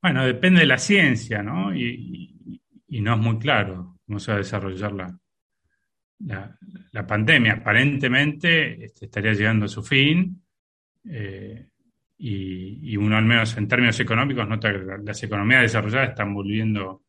Bueno, 0.00 0.24
depende 0.24 0.60
de 0.60 0.66
la 0.66 0.78
ciencia, 0.78 1.42
¿no? 1.42 1.74
Y, 1.74 2.36
no 2.88 3.14
es 3.14 3.20
muy 3.20 3.38
claro 3.38 3.96
cómo 4.06 4.20
se 4.20 4.30
va 4.30 4.36
a 4.36 4.38
desarrollar 4.38 4.92
la, 4.92 6.58
la, 6.92 7.06
pandemia. 7.06 7.54
Aparentemente 7.54 8.84
este, 8.84 9.06
estaría 9.06 9.32
llegando 9.32 9.66
a 9.66 9.68
su 9.68 9.82
fin 9.82 10.42
y, 12.18 12.96
uno 12.96 13.16
al 13.16 13.24
menos 13.24 13.56
en 13.56 13.68
términos 13.68 13.98
económicos 14.00 14.46
nota 14.48 14.72
que 14.72 14.84
las 15.04 15.22
economías 15.22 15.62
desarrolladas 15.62 16.10
están 16.10 16.34
volviendo 16.34 17.04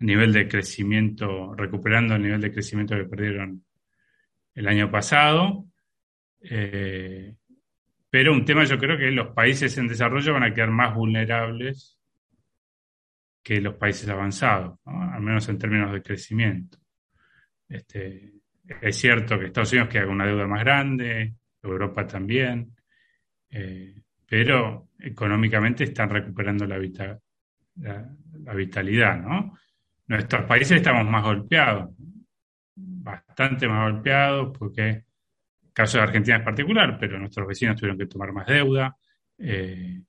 a 0.00 0.04
nivel 0.04 0.32
de 0.32 0.48
crecimiento, 0.48 1.54
recuperando 1.54 2.14
el 2.14 2.22
nivel 2.22 2.40
de 2.40 2.52
crecimiento 2.52 2.96
que 2.96 3.04
perdieron 3.04 3.64
el 4.54 4.68
año 4.68 4.90
pasado. 4.90 5.66
Eh, 6.40 7.34
pero 8.08 8.32
un 8.32 8.44
tema 8.44 8.64
yo 8.64 8.78
creo 8.78 8.96
que 8.96 9.10
los 9.10 9.34
países 9.34 9.76
en 9.76 9.88
desarrollo 9.88 10.34
van 10.34 10.44
a 10.44 10.54
quedar 10.54 10.70
más 10.70 10.94
vulnerables 10.94 11.98
que 13.42 13.60
los 13.60 13.74
países 13.74 14.08
avanzados, 14.08 14.78
al 14.84 15.20
menos 15.20 15.48
en 15.48 15.58
términos 15.58 15.92
de 15.92 16.02
crecimiento. 16.02 16.78
Este, 17.68 18.34
es 18.80 18.96
cierto 18.96 19.38
que 19.38 19.46
Estados 19.46 19.72
Unidos 19.72 19.88
queda 19.88 20.04
con 20.04 20.14
una 20.14 20.26
deuda 20.26 20.46
más 20.46 20.60
grande, 20.60 21.34
Europa 21.62 22.06
también, 22.06 22.74
eh, 23.50 24.00
pero 24.26 24.90
económicamente 24.98 25.84
están 25.84 26.08
recuperando 26.10 26.66
la, 26.66 26.78
vitalidad, 28.54 29.20
¿no? 29.20 29.58
Nuestros 30.06 30.44
países 30.44 30.76
estamos 30.76 31.04
más 31.06 31.24
golpeados, 31.24 31.90
bastante 32.76 33.66
más 33.68 33.92
golpeados, 33.92 34.56
porque 34.56 34.88
el 34.88 35.72
caso 35.72 35.98
de 35.98 36.04
Argentina 36.04 36.36
es 36.36 36.44
particular, 36.44 36.96
pero 36.98 37.18
nuestros 37.18 37.46
vecinos 37.46 37.76
tuvieron 37.76 37.98
que 37.98 38.06
tomar 38.06 38.32
más 38.32 38.46
deuda. 38.46 38.96
Eh, 39.38 40.00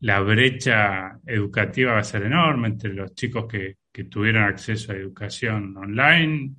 la 0.00 0.20
brecha 0.20 1.18
educativa 1.26 1.92
va 1.92 1.98
a 1.98 2.04
ser 2.04 2.22
enorme 2.22 2.68
entre 2.68 2.94
los 2.94 3.14
chicos 3.14 3.46
que, 3.46 3.76
tuvieron 4.08 4.44
acceso 4.44 4.92
a 4.92 4.94
educación 4.94 5.76
online 5.76 6.54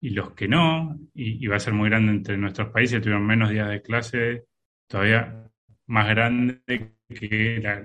y 0.00 0.10
los 0.10 0.32
que 0.32 0.48
no, 0.48 0.98
y, 1.14 1.46
va 1.46 1.54
a 1.54 1.60
ser 1.60 1.72
muy 1.72 1.88
grande 1.88 2.10
entre 2.10 2.36
nuestros 2.36 2.70
países, 2.70 3.00
tuvieron 3.00 3.24
menos 3.24 3.50
días 3.50 3.68
de 3.70 3.80
clase, 3.80 4.44
todavía 4.88 5.44
más 5.86 6.08
grande 6.08 6.62
que 7.08 7.60
la, 7.62 7.82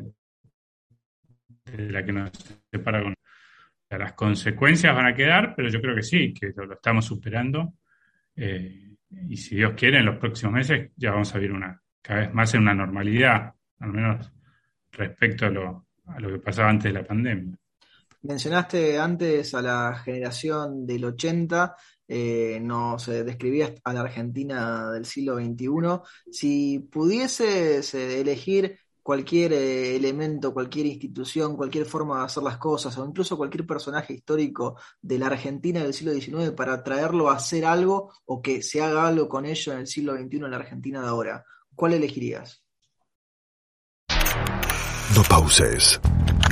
que 2.05 2.13
nos 2.13 2.31
separa 2.71 3.03
con... 3.03 3.13
las 3.89 4.13
consecuencias 4.13 4.95
van 4.95 5.07
a 5.07 5.15
quedar, 5.15 5.55
pero 5.55 5.69
yo 5.69 5.81
creo 5.81 5.95
que 5.95 6.03
sí, 6.03 6.33
que 6.33 6.53
lo, 6.55 6.73
estamos 6.73 7.05
superando. 7.05 7.73
Eh, 8.35 8.95
y 9.27 9.37
si 9.37 9.55
Dios 9.55 9.73
quiere, 9.75 9.99
en 9.99 10.05
los 10.05 10.17
próximos 10.17 10.53
meses 10.53 10.91
ya 10.95 11.11
vamos 11.11 11.33
a 11.33 11.39
ver 11.39 11.51
una, 11.51 11.81
cada 12.01 12.21
vez 12.21 12.33
más 12.33 12.53
en 12.53 12.61
una 12.61 12.73
normalidad, 12.73 13.53
al 13.79 13.91
menos 13.91 14.31
respecto 14.91 15.45
a 15.45 15.49
lo, 15.49 15.87
a 16.05 16.19
lo 16.19 16.29
que 16.31 16.39
pasaba 16.39 16.69
antes 16.69 16.93
de 16.93 16.99
la 16.99 17.05
pandemia. 17.05 17.55
Mencionaste 18.21 18.99
antes 18.99 19.53
a 19.53 19.61
la 19.61 19.95
generación 19.95 20.85
del 20.85 21.05
80 21.05 21.75
eh, 22.09 22.59
nos 22.61 23.05
describías 23.05 23.73
a 23.83 23.93
la 23.93 24.01
Argentina 24.01 24.91
del 24.91 25.05
siglo 25.05 25.35
XXI. 25.35 26.01
Si 26.31 26.79
pudieses 26.79 27.93
eh, 27.93 28.19
elegir 28.19 28.79
cualquier 29.09 29.53
eh, 29.53 29.95
elemento, 29.95 30.53
cualquier 30.53 30.85
institución, 30.85 31.55
cualquier 31.55 31.85
forma 31.85 32.19
de 32.19 32.25
hacer 32.25 32.43
las 32.43 32.57
cosas, 32.57 32.95
o 32.97 33.05
incluso 33.05 33.37
cualquier 33.37 33.65
personaje 33.65 34.13
histórico 34.13 34.75
de 35.01 35.17
la 35.17 35.25
Argentina 35.25 35.81
del 35.81 35.95
siglo 35.95 36.13
XIX 36.13 36.51
para 36.51 36.83
traerlo 36.83 37.29
a 37.29 37.33
hacer 37.33 37.65
algo 37.65 38.13
o 38.25 38.39
que 38.39 38.61
se 38.61 38.83
haga 38.83 39.07
algo 39.07 39.27
con 39.27 39.47
ello 39.47 39.73
en 39.73 39.79
el 39.79 39.87
siglo 39.87 40.15
XXI 40.15 40.37
en 40.37 40.51
la 40.51 40.57
Argentina 40.57 41.01
de 41.01 41.07
ahora, 41.07 41.43
¿cuál 41.73 41.93
elegirías? 41.93 42.63
No 45.15 45.23
pauses, 45.27 45.99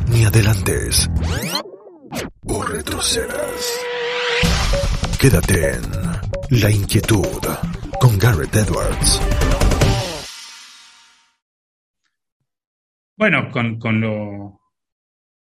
ni 0.10 0.26
adelantes, 0.26 1.08
o 2.48 2.64
retrocedas. 2.64 3.87
Quédate 5.20 5.72
en 5.74 6.62
La 6.62 6.70
Inquietud 6.70 7.42
con 8.00 8.20
Garrett 8.20 8.56
Edwards. 8.56 9.20
Bueno, 13.16 13.50
con, 13.50 14.00
lo, 14.00 14.62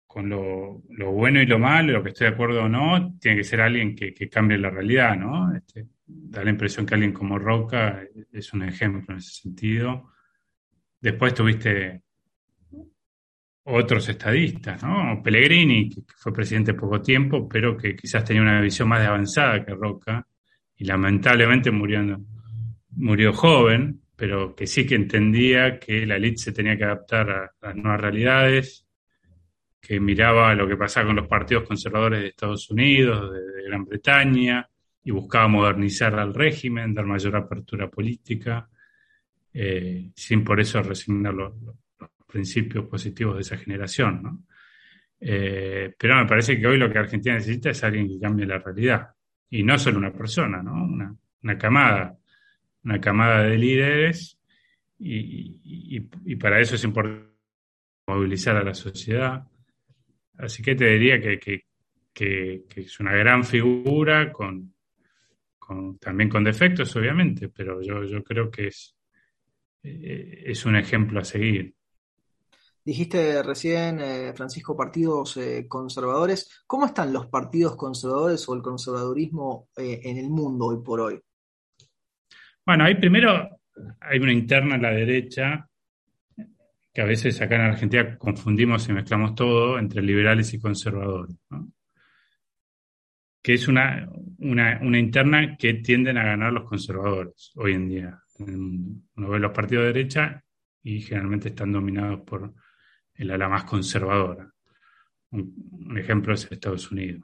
con 0.07 0.29
lo, 0.29 1.11
bueno 1.11 1.39
y 1.39 1.45
lo 1.45 1.59
malo, 1.59 1.93
lo 1.93 2.03
que 2.03 2.09
estoy 2.09 2.27
de 2.27 2.33
acuerdo 2.33 2.63
o 2.63 2.69
no, 2.69 3.19
tiene 3.19 3.37
que 3.37 3.43
ser 3.43 3.61
alguien 3.61 3.95
que, 3.95 4.13
cambie 4.27 4.57
la 4.57 4.71
realidad, 4.71 5.15
¿no? 5.15 5.55
Este, 5.55 5.85
da 6.07 6.43
la 6.43 6.49
impresión 6.49 6.87
que 6.87 6.95
alguien 6.95 7.13
como 7.13 7.37
Roca 7.37 8.01
es 8.31 8.53
un 8.53 8.63
ejemplo 8.63 9.13
en 9.13 9.19
ese 9.19 9.41
sentido. 9.43 10.11
Después 10.99 11.35
tuviste 11.35 12.01
otros 13.69 14.07
estadistas, 14.07 14.81
¿no? 14.83 15.21
Pellegrini, 15.21 15.89
que 15.89 16.01
fue 16.15 16.31
presidente 16.33 16.73
poco 16.73 17.01
tiempo, 17.01 17.47
pero 17.49 17.75
que 17.75 17.95
quizás 17.95 18.23
tenía 18.23 18.41
una 18.41 18.61
visión 18.61 18.87
más 18.87 19.05
avanzada 19.05 19.65
que 19.65 19.73
Roca, 19.73 20.25
y 20.77 20.85
lamentablemente 20.85 21.69
murió, 21.71 22.17
murió 22.91 23.33
joven, 23.33 24.01
pero 24.15 24.55
que 24.55 24.67
sí 24.67 24.85
que 24.85 24.95
entendía 24.95 25.79
que 25.79 26.05
la 26.05 26.15
élite 26.15 26.37
se 26.37 26.51
tenía 26.53 26.77
que 26.77 26.85
adaptar 26.85 27.29
a 27.29 27.51
las 27.61 27.75
nuevas 27.75 27.99
realidades, 27.99 28.87
que 29.81 29.99
miraba 29.99 30.53
lo 30.55 30.67
que 30.67 30.77
pasaba 30.77 31.07
con 31.07 31.17
los 31.17 31.27
partidos 31.27 31.67
conservadores 31.67 32.21
de 32.21 32.27
Estados 32.27 32.69
Unidos, 32.69 33.33
de, 33.33 33.63
Gran 33.67 33.83
Bretaña, 33.83 34.69
y 35.03 35.11
buscaba 35.11 35.49
modernizar 35.49 36.17
al 36.17 36.33
régimen, 36.33 36.93
dar 36.93 37.05
mayor 37.05 37.35
apertura 37.35 37.89
política, 37.89 38.69
eh, 39.53 40.09
sin 40.15 40.43
por 40.45 40.59
eso 40.61 40.81
resignarlo 40.81 41.53
principios 42.27 42.85
positivos 42.85 43.35
de 43.35 43.41
esa 43.41 43.57
generación, 43.57 44.21
¿no? 44.21 44.43
Eh, 45.19 45.95
pero 45.97 46.15
me 46.15 46.27
parece 46.27 46.59
que 46.59 46.67
hoy 46.67 46.77
lo 46.77 46.91
que 46.91 46.99
Argentina 46.99 47.35
necesita 47.35 47.71
es 47.71 47.83
alguien 47.83 48.07
que 48.07 48.19
cambie 48.19 48.45
la 48.45 48.59
realidad. 48.59 49.09
Y 49.49 49.63
no 49.63 49.77
solo 49.79 49.97
una 49.97 50.13
persona, 50.13 50.61
¿no? 50.61 50.73
Una, 51.41 51.57
camada, 51.57 52.17
una 52.83 52.99
camada 52.99 53.43
de 53.43 53.57
líderes 53.57 54.37
y, 54.99 55.99
para 56.35 56.59
eso 56.59 56.75
es 56.75 56.83
importante 56.83 57.27
movilizar 58.07 58.57
a 58.57 58.63
la 58.63 58.73
sociedad. 58.73 59.47
Así 60.37 60.61
que 60.61 60.75
te 60.75 60.85
diría 60.85 61.19
que, 61.19 61.63
es 62.75 62.99
una 62.99 63.13
gran 63.13 63.43
figura, 63.43 64.31
con, 64.31 64.73
también 65.99 66.29
con 66.29 66.43
defectos, 66.43 66.95
obviamente, 66.95 67.49
pero 67.49 67.81
yo, 67.81 68.03
yo 68.03 68.23
creo 68.23 68.51
que 68.51 68.67
es, 68.67 68.95
eh, 69.83 70.43
es 70.45 70.65
un 70.65 70.75
ejemplo 70.75 71.19
a 71.19 71.23
seguir. 71.23 71.76
Dijiste 72.87 73.43
recién, 73.43 73.99
eh, 73.99 74.31
Francisco, 74.33 74.73
partidos 74.73 75.35
eh, 75.35 75.65
conservadores. 75.67 76.63
¿Cómo 76.65 76.85
están 76.85 77.11
los 77.11 77.25
partidos 77.25 77.75
conservadores 77.75 78.47
o 78.47 78.55
el 78.55 78.61
conservadurismo 78.61 79.67
eh, 79.75 79.99
en 80.05 80.17
el 80.17 80.29
mundo 80.29 80.67
hoy 80.67 80.81
por 80.81 81.01
hoy? 81.01 81.19
Bueno, 82.65 82.85
ahí 82.85 82.95
primero 82.95 83.59
hay 83.99 84.19
una 84.19 84.31
interna 84.31 84.75
en 84.75 84.81
la 84.81 84.91
derecha, 84.91 85.69
que 86.93 87.01
a 87.01 87.03
veces 87.03 87.41
acá 87.41 87.55
en 87.55 87.61
Argentina 87.73 88.17
confundimos 88.17 88.87
y 88.87 88.93
mezclamos 88.93 89.35
todo 89.35 89.77
entre 89.77 90.01
liberales 90.01 90.53
y 90.53 90.59
conservadores, 90.59 91.35
que 93.43 93.53
es 93.53 93.67
una, 93.67 94.09
una, 94.37 94.79
una, 94.81 94.97
interna 94.97 95.57
que 95.57 95.73
tienden 95.73 96.17
a 96.17 96.23
ganar 96.23 96.53
los 96.53 96.63
conservadores 96.63 97.51
hoy 97.55 97.73
en 97.73 97.89
día 97.89 98.23
en. 98.39 99.09
Uno 99.17 99.27
ve 99.27 99.39
los 99.39 99.51
partidos 99.51 99.83
de 99.83 99.93
derecha 99.93 100.41
y 100.83 101.01
generalmente 101.01 101.49
están 101.49 101.73
dominados 101.73 102.21
por 102.21 102.53
el 103.17 103.31
ala 103.31 103.49
más 103.49 103.63
conservadora. 103.63 104.51
Un, 105.31 105.97
ejemplo 105.97 106.33
es 106.33 106.49
Estados 106.51 106.91
Unidos. 106.91 107.23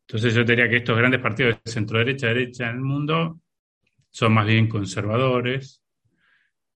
Entonces 0.00 0.34
yo 0.34 0.44
diría 0.44 0.68
que 0.68 0.76
estos 0.76 0.96
grandes 0.96 1.20
partidos 1.20 1.58
de 1.64 1.70
centro-derecha, 1.70 2.28
derecha 2.28 2.68
en 2.68 2.76
el 2.76 2.82
mundo 2.82 3.40
son 4.10 4.34
más 4.34 4.46
bien 4.46 4.68
conservadores 4.68 5.82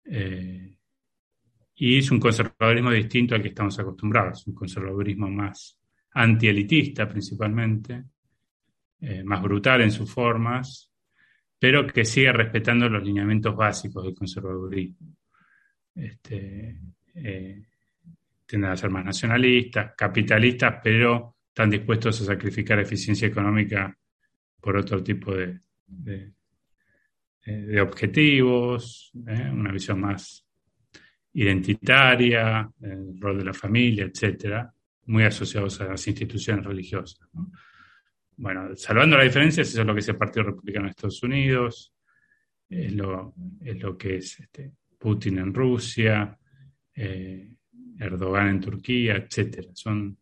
eh, 0.05 0.77
y 1.75 1.99
es 1.99 2.11
un 2.11 2.19
conservadurismo 2.19 2.91
distinto 2.91 3.35
al 3.35 3.43
que 3.43 3.49
estamos 3.49 3.79
acostumbrados, 3.79 4.47
un 4.47 4.55
conservadurismo 4.55 5.29
más 5.29 5.79
antielitista 6.15 7.07
principalmente, 7.07 8.05
eh, 9.01 9.23
más 9.23 9.43
brutal 9.43 9.83
en 9.83 9.91
sus 9.91 10.11
formas, 10.11 10.91
pero 11.59 11.87
que 11.87 12.05
sigue 12.05 12.33
respetando 12.33 12.89
los 12.89 13.03
lineamientos 13.03 13.55
básicos 13.55 14.05
del 14.05 14.15
conservadurismo. 14.15 15.15
Este, 15.95 16.81
eh, 17.15 17.67
tienden 18.47 18.71
a 18.71 18.77
ser 18.77 18.91
más 18.91 19.05
nacionalistas, 19.05 19.93
capitalistas, 19.97 20.77
pero 20.83 21.37
están 21.49 21.71
dispuestos 21.71 22.21
a 22.21 22.25
sacrificar 22.25 22.79
eficiencia 22.79 23.27
económica 23.29 23.97
por 24.61 24.77
otro 24.77 25.03
tipo 25.03 25.35
de, 25.35 25.59
de, 25.87 27.81
objetivos, 27.81 29.13
¿eh? 29.27 29.51
una 29.53 29.73
visión 29.73 30.01
más 30.01 30.45
identitaria, 31.33 32.69
el 32.81 33.21
rol 33.21 33.39
de 33.39 33.45
la 33.45 33.55
familia, 33.55 34.05
etcétera, 34.05 34.73
muy 35.07 35.25
asociados 35.25 35.81
a 35.81 35.87
las 35.87 36.07
instituciones 36.09 36.65
religiosas. 36.65 37.29
Bueno, 38.37 38.75
salvando 38.75 39.17
las 39.17 39.27
diferencias, 39.27 39.69
eso 39.69 39.81
es 39.81 39.87
lo 39.87 39.95
que 39.95 40.01
es 40.01 40.09
el 40.09 40.17
Partido 40.17 40.47
Republicano 40.47 40.87
de 40.87 40.91
Estados 40.91 41.23
Unidos, 41.23 41.95
es 42.69 42.93
lo, 42.93 43.35
es 43.61 43.81
lo 43.81 43.97
que 43.97 44.17
es 44.17 44.41
este, 44.41 44.73
Putin 44.99 45.39
en 45.39 45.55
Rusia, 45.55 46.37
eh, 46.95 47.56
Erdogan 47.99 48.49
en 48.49 48.61
Turquía, 48.61 49.17
etcétera. 49.17 49.69
Son, 49.75 50.17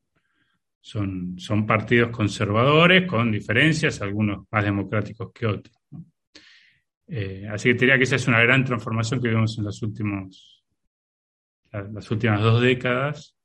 son, 0.81 1.39
son 1.39 1.67
partidos 1.67 2.11
conservadores 2.11 3.07
con 3.07 3.33
diferencias, 3.33 4.01
algunos 4.01 4.47
más 4.51 4.65
democráticos 4.65 5.33
que 5.33 5.47
otros. 5.47 5.77
Eh, 7.07 7.47
así 7.51 7.69
que 7.69 7.75
diría 7.75 7.99
que 7.99 8.05
esa 8.05 8.17
es 8.17 8.27
una 8.29 8.43
gran 8.43 8.65
transformación 8.65 9.21
que 9.21 9.29
vemos 9.29 9.59
en 9.59 9.65
los 9.65 9.83
últimos, 9.83 10.65
las 11.71 12.11
últimas 12.11 12.41
dos 12.41 12.63
décadas 12.63 13.37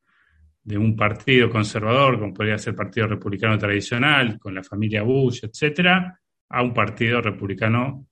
de 0.64 0.78
un 0.78 0.96
partido 0.96 1.50
conservador, 1.50 2.20
como 2.20 2.34
podría 2.34 2.58
ser 2.58 2.72
el 2.72 2.78
Partido 2.78 3.08
Republicano 3.08 3.58
tradicional, 3.58 4.38
con 4.40 4.54
la 4.54 4.64
familia 4.64 5.04
Bush, 5.04 5.44
etcétera, 5.44 6.20
a 6.50 6.62
un 6.62 6.74
partido 6.74 7.22
republicano 7.22 8.09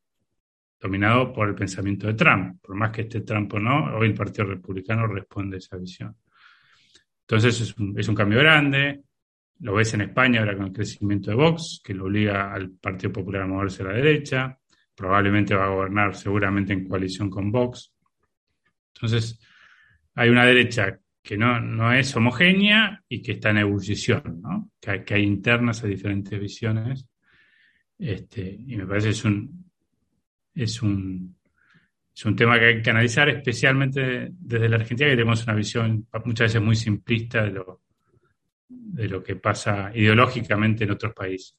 dominado 0.79 1.33
por 1.33 1.49
el 1.49 1.55
pensamiento 1.55 2.07
de 2.07 2.13
Trump. 2.13 2.61
Por 2.61 2.75
más 2.75 2.91
que 2.91 3.01
esté 3.01 3.21
Trump 3.21 3.53
o 3.53 3.59
no, 3.59 3.97
hoy 3.97 4.07
el 4.07 4.13
Partido 4.13 4.45
Republicano 4.45 5.07
responde 5.07 5.57
a 5.57 5.59
esa 5.59 5.77
visión. 5.77 6.15
Entonces 7.21 7.59
es 7.61 7.77
un, 7.77 7.97
es 7.99 8.07
un 8.07 8.15
cambio 8.15 8.39
grande. 8.39 9.01
Lo 9.59 9.73
ves 9.73 9.93
en 9.95 10.01
España 10.01 10.39
ahora 10.39 10.55
con 10.55 10.67
el 10.67 10.73
crecimiento 10.73 11.31
de 11.31 11.37
Vox, 11.37 11.81
que 11.83 11.93
lo 11.93 12.05
obliga 12.05 12.53
al 12.53 12.71
Partido 12.71 13.11
Popular 13.11 13.43
a 13.43 13.47
moverse 13.47 13.83
a 13.83 13.87
la 13.87 13.93
derecha. 13.93 14.57
Probablemente 14.95 15.55
va 15.55 15.65
a 15.65 15.69
gobernar 15.69 16.15
seguramente 16.15 16.73
en 16.73 16.87
coalición 16.87 17.29
con 17.29 17.51
Vox. 17.51 17.91
Entonces, 18.93 19.39
hay 20.15 20.29
una 20.29 20.45
derecha 20.45 20.99
que 21.21 21.37
no, 21.37 21.59
no 21.59 21.91
es 21.91 22.15
homogénea 22.15 23.03
y 23.09 23.21
que 23.21 23.33
está 23.33 23.49
en 23.49 23.57
ebullición, 23.57 24.41
¿no? 24.41 24.71
que, 24.79 25.13
hay, 25.13 25.23
internas 25.23 25.83
a 25.83 25.87
diferentes 25.87 26.39
visiones. 26.39 27.07
Este, 27.99 28.57
y 28.65 28.77
me 28.77 28.85
parece 28.85 29.07
que 29.07 29.11
es 29.11 29.25
un, 29.25 29.66
es 30.57 30.81
un, 30.81 31.37
es 32.15 32.25
un 32.25 32.35
tema 32.35 32.59
que 32.59 32.65
hay 32.65 32.81
que 32.81 32.89
analizar, 32.89 33.29
especialmente 33.29 34.29
desde 34.31 34.69
la 34.69 34.77
Argentina, 34.77 35.09
que 35.09 35.15
tenemos 35.15 35.43
una 35.43 35.53
visión 35.53 36.07
muchas 36.25 36.47
veces 36.47 36.61
muy 36.61 36.75
simplista 36.75 37.43
de 37.43 37.51
lo, 37.51 37.81
de 38.67 39.07
lo 39.07 39.23
que 39.23 39.35
pasa 39.35 39.91
ideológicamente 39.93 40.83
en 40.83 40.91
otros 40.91 41.13
países. 41.13 41.55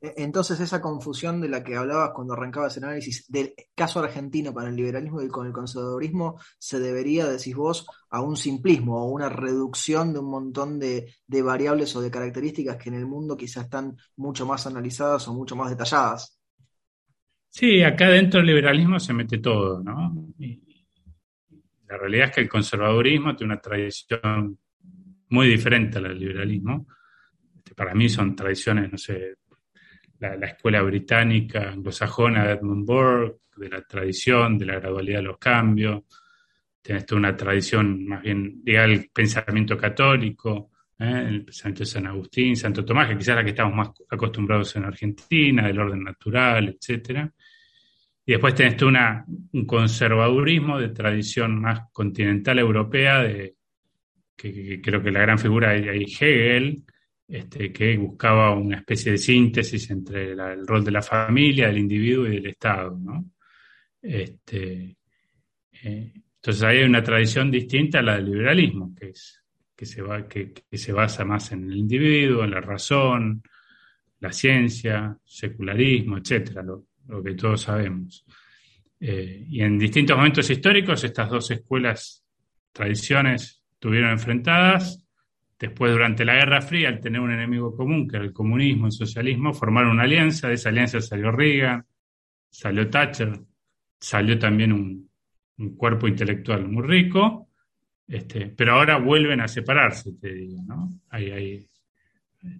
E, 0.00 0.14
entonces, 0.16 0.58
esa 0.60 0.80
confusión 0.80 1.40
de 1.40 1.50
la 1.50 1.62
que 1.62 1.76
hablabas 1.76 2.12
cuando 2.14 2.32
arrancabas 2.32 2.76
el 2.78 2.84
análisis 2.84 3.26
del 3.28 3.54
caso 3.74 4.00
argentino 4.00 4.54
para 4.54 4.70
el 4.70 4.76
liberalismo 4.76 5.20
y 5.20 5.28
con 5.28 5.46
el 5.46 5.52
conservadurismo, 5.52 6.40
se 6.58 6.80
debería, 6.80 7.28
decís 7.28 7.54
vos, 7.54 7.86
a 8.08 8.22
un 8.22 8.36
simplismo 8.36 9.04
o 9.04 9.10
una 9.10 9.28
reducción 9.28 10.14
de 10.14 10.20
un 10.20 10.30
montón 10.30 10.78
de, 10.78 11.14
de 11.26 11.42
variables 11.42 11.94
o 11.96 12.00
de 12.00 12.10
características 12.10 12.78
que 12.78 12.88
en 12.88 12.94
el 12.94 13.06
mundo 13.06 13.36
quizás 13.36 13.64
están 13.64 13.96
mucho 14.16 14.46
más 14.46 14.66
analizadas 14.66 15.28
o 15.28 15.34
mucho 15.34 15.56
más 15.56 15.68
detalladas. 15.68 16.39
Sí, 17.50 17.82
acá 17.82 18.08
dentro 18.08 18.38
del 18.38 18.46
liberalismo 18.46 18.98
se 19.00 19.12
mete 19.12 19.38
todo, 19.38 19.82
¿no? 19.82 20.32
Y 20.38 20.60
la 21.88 21.98
realidad 21.98 22.28
es 22.28 22.34
que 22.36 22.40
el 22.42 22.48
conservadurismo 22.48 23.34
tiene 23.34 23.54
una 23.54 23.60
tradición 23.60 24.58
muy 25.30 25.48
diferente 25.48 25.98
a 25.98 26.00
la 26.00 26.08
del 26.10 26.20
liberalismo. 26.20 26.86
Este, 27.56 27.74
para 27.74 27.94
mí 27.94 28.08
son 28.08 28.36
tradiciones, 28.36 28.90
no 28.90 28.96
sé, 28.96 29.34
la, 30.20 30.34
escuela 30.46 30.82
británica 30.82 31.70
anglosajona 31.70 32.46
de 32.46 32.52
Edmund 32.52 32.86
Burke, 32.86 33.40
de 33.56 33.68
la 33.68 33.82
tradición, 33.82 34.56
de 34.56 34.66
la 34.66 34.78
gradualidad 34.78 35.18
de 35.18 35.24
los 35.24 35.38
cambios. 35.38 36.02
Tienes 36.80 37.04
toda 37.04 37.18
una 37.18 37.36
tradición 37.36 38.06
más 38.06 38.22
bien 38.22 38.62
ligada 38.64 38.86
al 38.86 39.10
pensamiento 39.12 39.76
católico, 39.76 40.70
¿eh? 40.98 41.26
el 41.28 41.44
pensamiento 41.44 41.80
de 41.80 41.86
San 41.86 42.06
Agustín, 42.06 42.56
Santo 42.56 42.84
Tomás, 42.84 43.08
que 43.08 43.18
quizás 43.18 43.36
la 43.36 43.44
que 43.44 43.50
estamos 43.50 43.74
más 43.74 43.90
acostumbrados 44.08 44.76
en 44.76 44.84
Argentina, 44.84 45.66
del 45.66 45.78
orden 45.80 46.04
natural, 46.04 46.68
etcétera. 46.68 47.32
Y 48.30 48.34
después 48.34 48.54
tenés 48.54 48.76
tú 48.76 48.86
una, 48.86 49.24
un 49.26 49.66
conservadurismo 49.66 50.78
de 50.78 50.90
tradición 50.90 51.60
más 51.60 51.90
continental 51.90 52.60
europea, 52.60 53.24
de, 53.24 53.56
que, 54.36 54.80
creo 54.80 55.02
que 55.02 55.10
la 55.10 55.22
gran 55.22 55.36
figura 55.36 55.74
es 55.74 56.22
Hegel, 56.22 56.84
este, 57.26 57.72
que 57.72 57.96
buscaba 57.96 58.54
una 58.54 58.76
especie 58.76 59.10
de 59.10 59.18
síntesis 59.18 59.90
entre 59.90 60.30
el 60.30 60.64
rol 60.64 60.84
de 60.84 60.92
la 60.92 61.02
familia, 61.02 61.66
del 61.66 61.78
individuo 61.78 62.28
y 62.28 62.36
del 62.36 62.46
Estado. 62.46 62.96
¿no? 63.00 63.32
Este, 64.00 64.96
eh, 65.82 66.12
entonces 66.36 66.62
ahí 66.62 66.78
hay 66.78 66.84
una 66.84 67.02
tradición 67.02 67.50
distinta 67.50 67.98
a 67.98 68.02
la 68.02 68.14
del 68.14 68.26
liberalismo, 68.26 68.94
que, 68.94 69.08
es, 69.08 69.42
que, 69.74 69.84
se 69.84 70.02
va, 70.02 70.28
que, 70.28 70.52
se 70.70 70.92
basa 70.92 71.24
más 71.24 71.50
en 71.50 71.64
el 71.64 71.76
individuo, 71.76 72.44
en 72.44 72.52
la 72.52 72.60
razón, 72.60 73.42
la 74.20 74.30
ciencia, 74.30 75.18
secularismo, 75.24 76.18
lo, 76.62 76.89
lo 77.10 77.22
que 77.22 77.34
todos 77.34 77.62
sabemos. 77.62 78.24
Eh, 79.00 79.46
y 79.48 79.62
en 79.62 79.78
distintos 79.78 80.16
momentos 80.16 80.48
históricos 80.50 81.04
estas 81.04 81.30
dos 81.30 81.50
escuelas, 81.50 82.24
tradiciones, 82.72 83.62
estuvieron 83.72 84.10
enfrentadas. 84.10 85.04
Después, 85.58 85.92
durante 85.92 86.24
la 86.24 86.34
Guerra 86.34 86.62
Fría, 86.62 86.88
al 86.88 87.00
tener 87.00 87.20
un 87.20 87.32
enemigo 87.32 87.74
común, 87.74 88.08
que 88.08 88.16
era 88.16 88.24
el 88.24 88.32
comunismo 88.32 88.86
el 88.86 88.92
socialismo, 88.92 89.52
formaron 89.52 89.92
una 89.92 90.04
alianza. 90.04 90.48
De 90.48 90.54
esa 90.54 90.70
alianza 90.70 91.00
salió 91.00 91.30
Reagan, 91.30 91.84
salió 92.48 92.88
Thatcher, 92.88 93.40
salió 93.98 94.38
también 94.38 94.72
un, 94.72 95.10
cuerpo 95.76 96.08
intelectual 96.08 96.66
muy 96.66 96.82
rico, 96.86 97.50
este, 98.08 98.46
pero 98.46 98.72
ahora 98.72 98.96
vuelven 98.96 99.42
a 99.42 99.48
separarse, 99.48 100.14
te 100.14 100.32
digo, 100.32 100.62
¿no? 100.66 101.00
Ahí, 101.10 101.68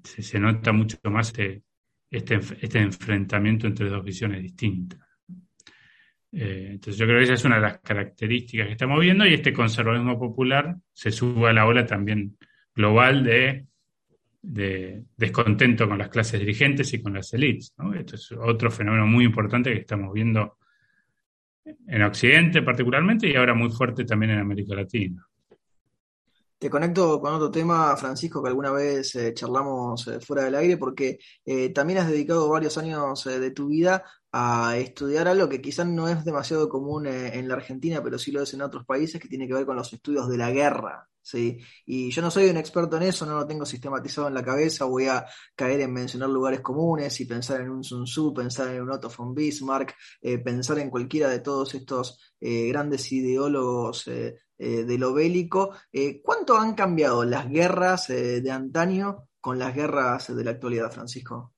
se, 0.04 0.38
nota 0.38 0.70
mucho 0.72 0.98
más 1.04 1.28
este, 1.28 1.62
este, 2.10 2.40
este, 2.60 2.78
enfrentamiento 2.80 3.66
entre 3.66 3.88
dos 3.88 4.04
visiones 4.04 4.42
distintas. 4.42 5.00
Eh, 6.32 6.68
entonces 6.72 6.96
yo 6.96 7.06
creo 7.06 7.18
que 7.18 7.24
esa 7.24 7.34
es 7.34 7.44
una 7.44 7.56
de 7.56 7.62
las 7.62 7.78
características 7.80 8.66
que 8.66 8.72
estamos 8.72 9.00
viendo 9.00 9.26
y 9.26 9.34
este 9.34 9.52
conservadurismo 9.52 10.18
popular 10.18 10.76
se 10.92 11.10
sube 11.10 11.48
a 11.48 11.52
la 11.52 11.66
ola 11.66 11.84
también 11.86 12.36
global 12.74 13.24
de, 13.24 13.66
descontento 14.42 15.88
con 15.88 15.98
las 15.98 16.08
clases 16.08 16.40
dirigentes 16.40 16.92
y 16.94 17.02
con 17.02 17.14
las 17.14 17.32
élites. 17.34 17.74
Esto 17.94 18.16
es 18.16 18.32
otro 18.32 18.70
fenómeno 18.70 19.06
muy 19.06 19.24
importante 19.24 19.72
que 19.72 19.80
estamos 19.80 20.12
viendo 20.12 20.58
en 21.64 22.02
Occidente 22.02 22.62
particularmente 22.62 23.28
y 23.28 23.36
ahora 23.36 23.54
muy 23.54 23.70
fuerte 23.70 24.04
también 24.04 24.32
en 24.32 24.38
América 24.38 24.74
Latina. 24.74 25.26
Te 26.60 26.68
conecto 26.68 27.18
con 27.22 27.32
otro 27.32 27.50
tema, 27.50 27.96
Francisco, 27.96 28.42
que 28.42 28.50
alguna 28.50 28.70
vez 28.70 29.14
eh, 29.14 29.32
charlamos 29.32 30.06
eh, 30.08 30.20
fuera 30.20 30.44
del 30.44 30.54
aire, 30.56 30.76
porque 30.76 31.18
eh, 31.42 31.70
también 31.70 32.00
has 32.00 32.08
dedicado 32.10 32.50
varios 32.50 32.76
años 32.76 33.24
de 33.24 33.50
tu 33.50 33.68
vida 33.68 34.04
a 34.30 34.76
estudiar 34.76 35.26
algo 35.26 35.48
que 35.48 35.62
quizás 35.62 35.86
no 35.86 36.06
es 36.06 36.22
demasiado 36.22 36.68
común 36.68 37.06
en 37.06 37.48
la 37.48 37.54
Argentina, 37.54 38.02
pero 38.02 38.18
sí 38.18 38.30
lo 38.30 38.42
es 38.42 38.52
en 38.52 38.60
otros 38.60 38.84
países, 38.84 39.18
que 39.18 39.28
tiene 39.28 39.48
que 39.48 39.54
ver 39.54 39.64
con 39.64 39.74
los 39.76 39.90
estudios 39.94 40.28
de 40.28 40.36
la 40.36 40.50
guerra. 40.50 41.08
¿Sí? 41.22 41.58
Y 41.86 42.10
yo 42.10 42.22
no 42.22 42.30
soy 42.30 42.48
un 42.48 42.56
experto 42.56 42.96
en 42.96 43.04
eso, 43.04 43.26
no 43.26 43.36
lo 43.36 43.46
tengo 43.46 43.66
sistematizado 43.66 44.28
en 44.28 44.34
la 44.34 44.44
cabeza, 44.44 44.84
voy 44.84 45.06
a 45.06 45.24
caer 45.54 45.80
en 45.80 45.92
mencionar 45.92 46.28
lugares 46.28 46.60
comunes 46.60 47.20
y 47.20 47.26
pensar 47.26 47.60
en 47.60 47.70
un 47.70 47.84
Sun 47.84 48.04
Tzu, 48.04 48.34
pensar 48.34 48.68
en 48.74 48.82
un 48.82 48.90
Otto 48.90 49.10
von 49.16 49.34
Bismarck, 49.34 49.94
pensar 50.44 50.78
en 50.78 50.90
cualquiera 50.90 51.28
de 51.28 51.40
todos 51.40 51.74
estos 51.74 52.34
grandes 52.40 53.10
ideólogos 53.12 54.08
eh, 54.62 54.84
de 54.84 54.98
lo 54.98 55.14
bélico. 55.14 55.74
Eh, 55.90 56.20
¿Cuánto 56.22 56.58
han 56.58 56.74
cambiado 56.74 57.24
las 57.24 57.48
guerras 57.48 58.10
eh, 58.10 58.42
de 58.42 58.50
antaño 58.50 59.28
con 59.40 59.58
las 59.58 59.74
guerras 59.74 60.36
de 60.36 60.44
la 60.44 60.50
actualidad, 60.50 60.92
Francisco? 60.92 61.54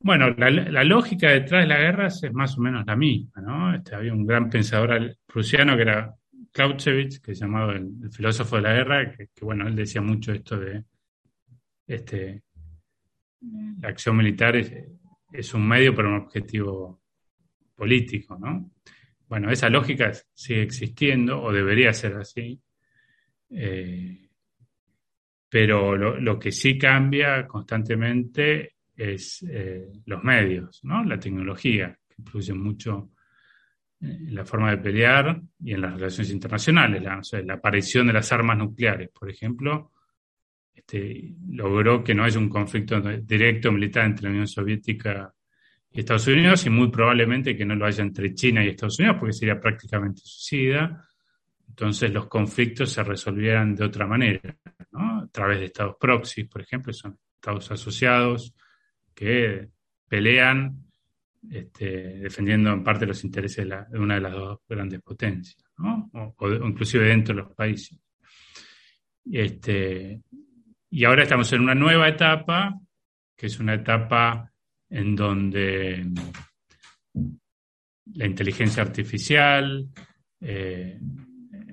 Bueno, 0.00 0.30
la, 0.30 0.82
lógica 0.82 1.28
detrás 1.30 1.62
de 1.62 1.68
las 1.68 1.78
guerras 1.78 2.22
es 2.24 2.32
más 2.32 2.58
o 2.58 2.62
menos 2.62 2.84
la 2.84 2.96
misma, 2.96 3.40
¿no? 3.42 3.76
Este, 3.76 3.94
había 3.94 4.12
un 4.12 4.26
gran 4.26 4.50
pensador 4.50 5.16
prusiano 5.24 5.76
que 5.76 5.82
era 5.82 6.16
Clausewitz, 6.56 7.20
que 7.20 7.32
es 7.32 7.38
llamado 7.38 7.72
el, 7.72 8.10
filósofo 8.10 8.56
de 8.56 8.62
la 8.62 8.72
guerra, 8.72 9.12
que, 9.12 9.44
bueno, 9.44 9.68
él 9.68 9.76
decía 9.76 10.00
mucho 10.00 10.32
esto 10.32 10.58
de 10.58 10.84
este, 11.86 12.44
la 13.78 13.88
acción 13.90 14.16
militar 14.16 14.56
es, 14.56 15.52
un 15.52 15.68
medio 15.68 15.94
para 15.94 16.08
un 16.08 16.14
objetivo 16.14 17.02
político, 17.74 18.38
¿no? 18.38 18.70
Bueno, 19.28 19.50
esa 19.50 19.68
lógica 19.68 20.12
sigue 20.32 20.62
existiendo 20.62 21.42
o 21.42 21.52
debería 21.52 21.92
ser 21.92 22.16
así, 22.16 22.58
eh, 23.50 24.30
pero 25.50 25.94
lo, 25.94 26.38
que 26.38 26.52
sí 26.52 26.78
cambia 26.78 27.46
constantemente 27.46 28.76
es 28.96 29.44
eh, 29.46 29.92
los 30.06 30.24
medios, 30.24 30.82
¿no? 30.84 31.04
la 31.04 31.18
tecnología, 31.18 31.98
que 32.08 32.14
influye 32.18 32.54
mucho 32.54 33.10
en 34.06 34.34
la 34.34 34.44
forma 34.44 34.70
de 34.70 34.78
pelear 34.78 35.40
y 35.60 35.74
en 35.74 35.80
las 35.80 35.94
relaciones 35.94 36.30
internacionales. 36.30 37.02
La, 37.02 37.54
aparición 37.54 38.06
de 38.06 38.12
las 38.12 38.30
armas 38.32 38.56
nucleares, 38.56 39.10
por 39.10 39.30
ejemplo, 39.30 39.92
este, 40.74 41.34
logró 41.48 42.04
que 42.04 42.14
no 42.14 42.24
haya 42.24 42.38
un 42.38 42.48
conflicto 42.48 43.00
directo 43.00 43.72
militar 43.72 44.04
entre 44.04 44.24
la 44.24 44.30
Unión 44.30 44.46
Soviética 44.46 45.32
y 45.90 46.00
Estados 46.00 46.26
Unidos 46.28 46.64
y 46.66 46.70
muy 46.70 46.90
probablemente 46.90 47.56
que 47.56 47.64
no 47.64 47.74
lo 47.74 47.86
haya 47.86 48.02
entre 48.02 48.34
China 48.34 48.64
y 48.64 48.68
Estados 48.68 48.98
Unidos 48.98 49.16
porque 49.18 49.32
sería 49.32 49.60
prácticamente 49.60 50.20
suicida. 50.24 51.04
Entonces 51.68 52.12
los 52.12 52.28
conflictos 52.28 52.92
se 52.92 53.02
resolvieran 53.02 53.74
de 53.74 53.84
otra 53.84 54.06
manera, 54.06 54.56
a 54.92 55.26
través 55.30 55.58
de 55.58 55.66
estados 55.66 55.96
proxy, 56.00 56.44
por 56.44 56.62
ejemplo, 56.62 56.92
son 56.92 57.18
estados 57.34 57.70
asociados 57.70 58.54
que 59.14 59.68
pelean 60.08 60.85
este, 61.50 62.18
defendiendo 62.18 62.70
en 62.70 62.82
parte 62.82 63.06
los 63.06 63.22
intereses 63.24 63.68
de, 63.68 63.98
una 63.98 64.14
de 64.14 64.20
las 64.20 64.32
dos 64.32 64.60
grandes 64.68 65.00
potencias, 65.02 65.64
¿no? 65.78 66.10
o, 66.12 66.48
inclusive 66.48 67.08
dentro 67.08 67.34
de 67.34 67.42
los 67.42 67.52
países. 67.54 67.98
Este, 69.30 70.20
y 70.90 71.04
ahora 71.04 71.24
estamos 71.24 71.52
en 71.52 71.60
una 71.62 71.74
nueva 71.74 72.08
etapa, 72.08 72.78
que 73.36 73.46
es 73.46 73.58
una 73.58 73.74
etapa 73.74 74.50
en 74.88 75.16
donde 75.16 76.06
la 78.14 78.26
inteligencia 78.26 78.82
artificial, 78.82 79.88
eh, 80.40 80.98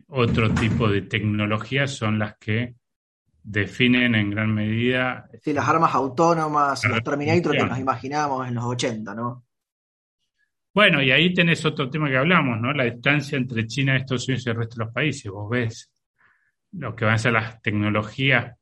otro 0.08 0.54
tipo 0.54 0.88
de 0.88 1.04
tecnologías 1.04 1.92
son 1.92 2.20
las 2.20 2.38
que 2.38 2.76
definen 3.44 4.16
en 4.16 4.32
gran 4.32 4.54
medida. 4.54 5.28
Sí, 5.42 5.54
las 5.54 5.68
armas 5.68 5.94
autónomas, 5.94 6.84
los 6.86 7.04
Terminator 7.04 7.52
que 7.58 7.66
nos 7.66 7.80
imaginamos 7.80 8.48
en 8.48 8.56
los 8.56 8.66
80, 8.66 9.14
¿no? 9.14 9.46
Bueno, 10.74 11.02
y 11.02 11.12
ahí 11.12 11.34
tenés 11.34 11.64
otro 11.66 11.90
tema 11.90 12.10
que 12.10 12.18
hablamos, 12.18 12.60
¿no? 12.60 12.74
La 12.74 12.86
distancia 12.86 13.38
entre 13.38 13.68
China, 13.68 13.96
Estados 13.96 14.28
Unidos 14.28 14.46
y 14.46 14.50
el 14.50 14.56
resto 14.56 14.76
de 14.78 14.86
los 14.86 14.94
países. 14.94 15.32
Vos 15.32 15.50
ves 15.50 15.92
lo 16.72 16.96
que 16.96 17.06
van 17.06 17.14
a 17.14 17.18
ser 17.18 17.34
las 17.34 17.62
tecnologías 17.62 18.56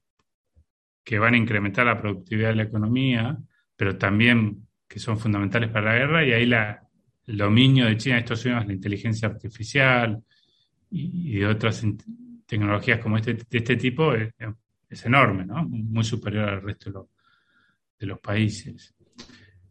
que 1.04 1.19
van 1.19 1.34
a 1.34 1.38
incrementar 1.38 1.86
la 1.86 2.00
productividad 2.00 2.50
de 2.50 2.56
la 2.56 2.63
economía, 2.63 3.38
pero 3.76 3.97
también 3.97 4.67
que 4.88 5.00
son 5.00 5.17
fundamentales 5.17 5.69
para 5.69 5.93
la 5.93 6.00
guerra, 6.00 6.26
y 6.26 6.34
ahí 6.34 6.45
la, 6.45 6.84
el 7.26 7.38
dominio 7.38 7.86
de 7.86 7.97
China 7.97 8.17
Estados 8.17 8.45
Unidos, 8.45 8.67
la 8.67 8.74
inteligencia 8.74 9.28
artificial 9.28 10.21
y, 10.89 11.39
de 11.39 11.47
otras 11.47 11.84
tecnologías 12.45 13.00
como 13.00 13.17
este, 13.17 13.34
de 13.36 13.58
este 13.58 13.78
tipo 13.78 14.13
es, 14.13 15.06
enorme, 15.06 15.45
¿no? 15.45 15.63
Muy 15.63 16.04
superior 16.04 16.50
al 16.50 16.62
resto 16.62 17.08
de 17.97 18.06
los, 18.06 18.19
países. 18.19 18.93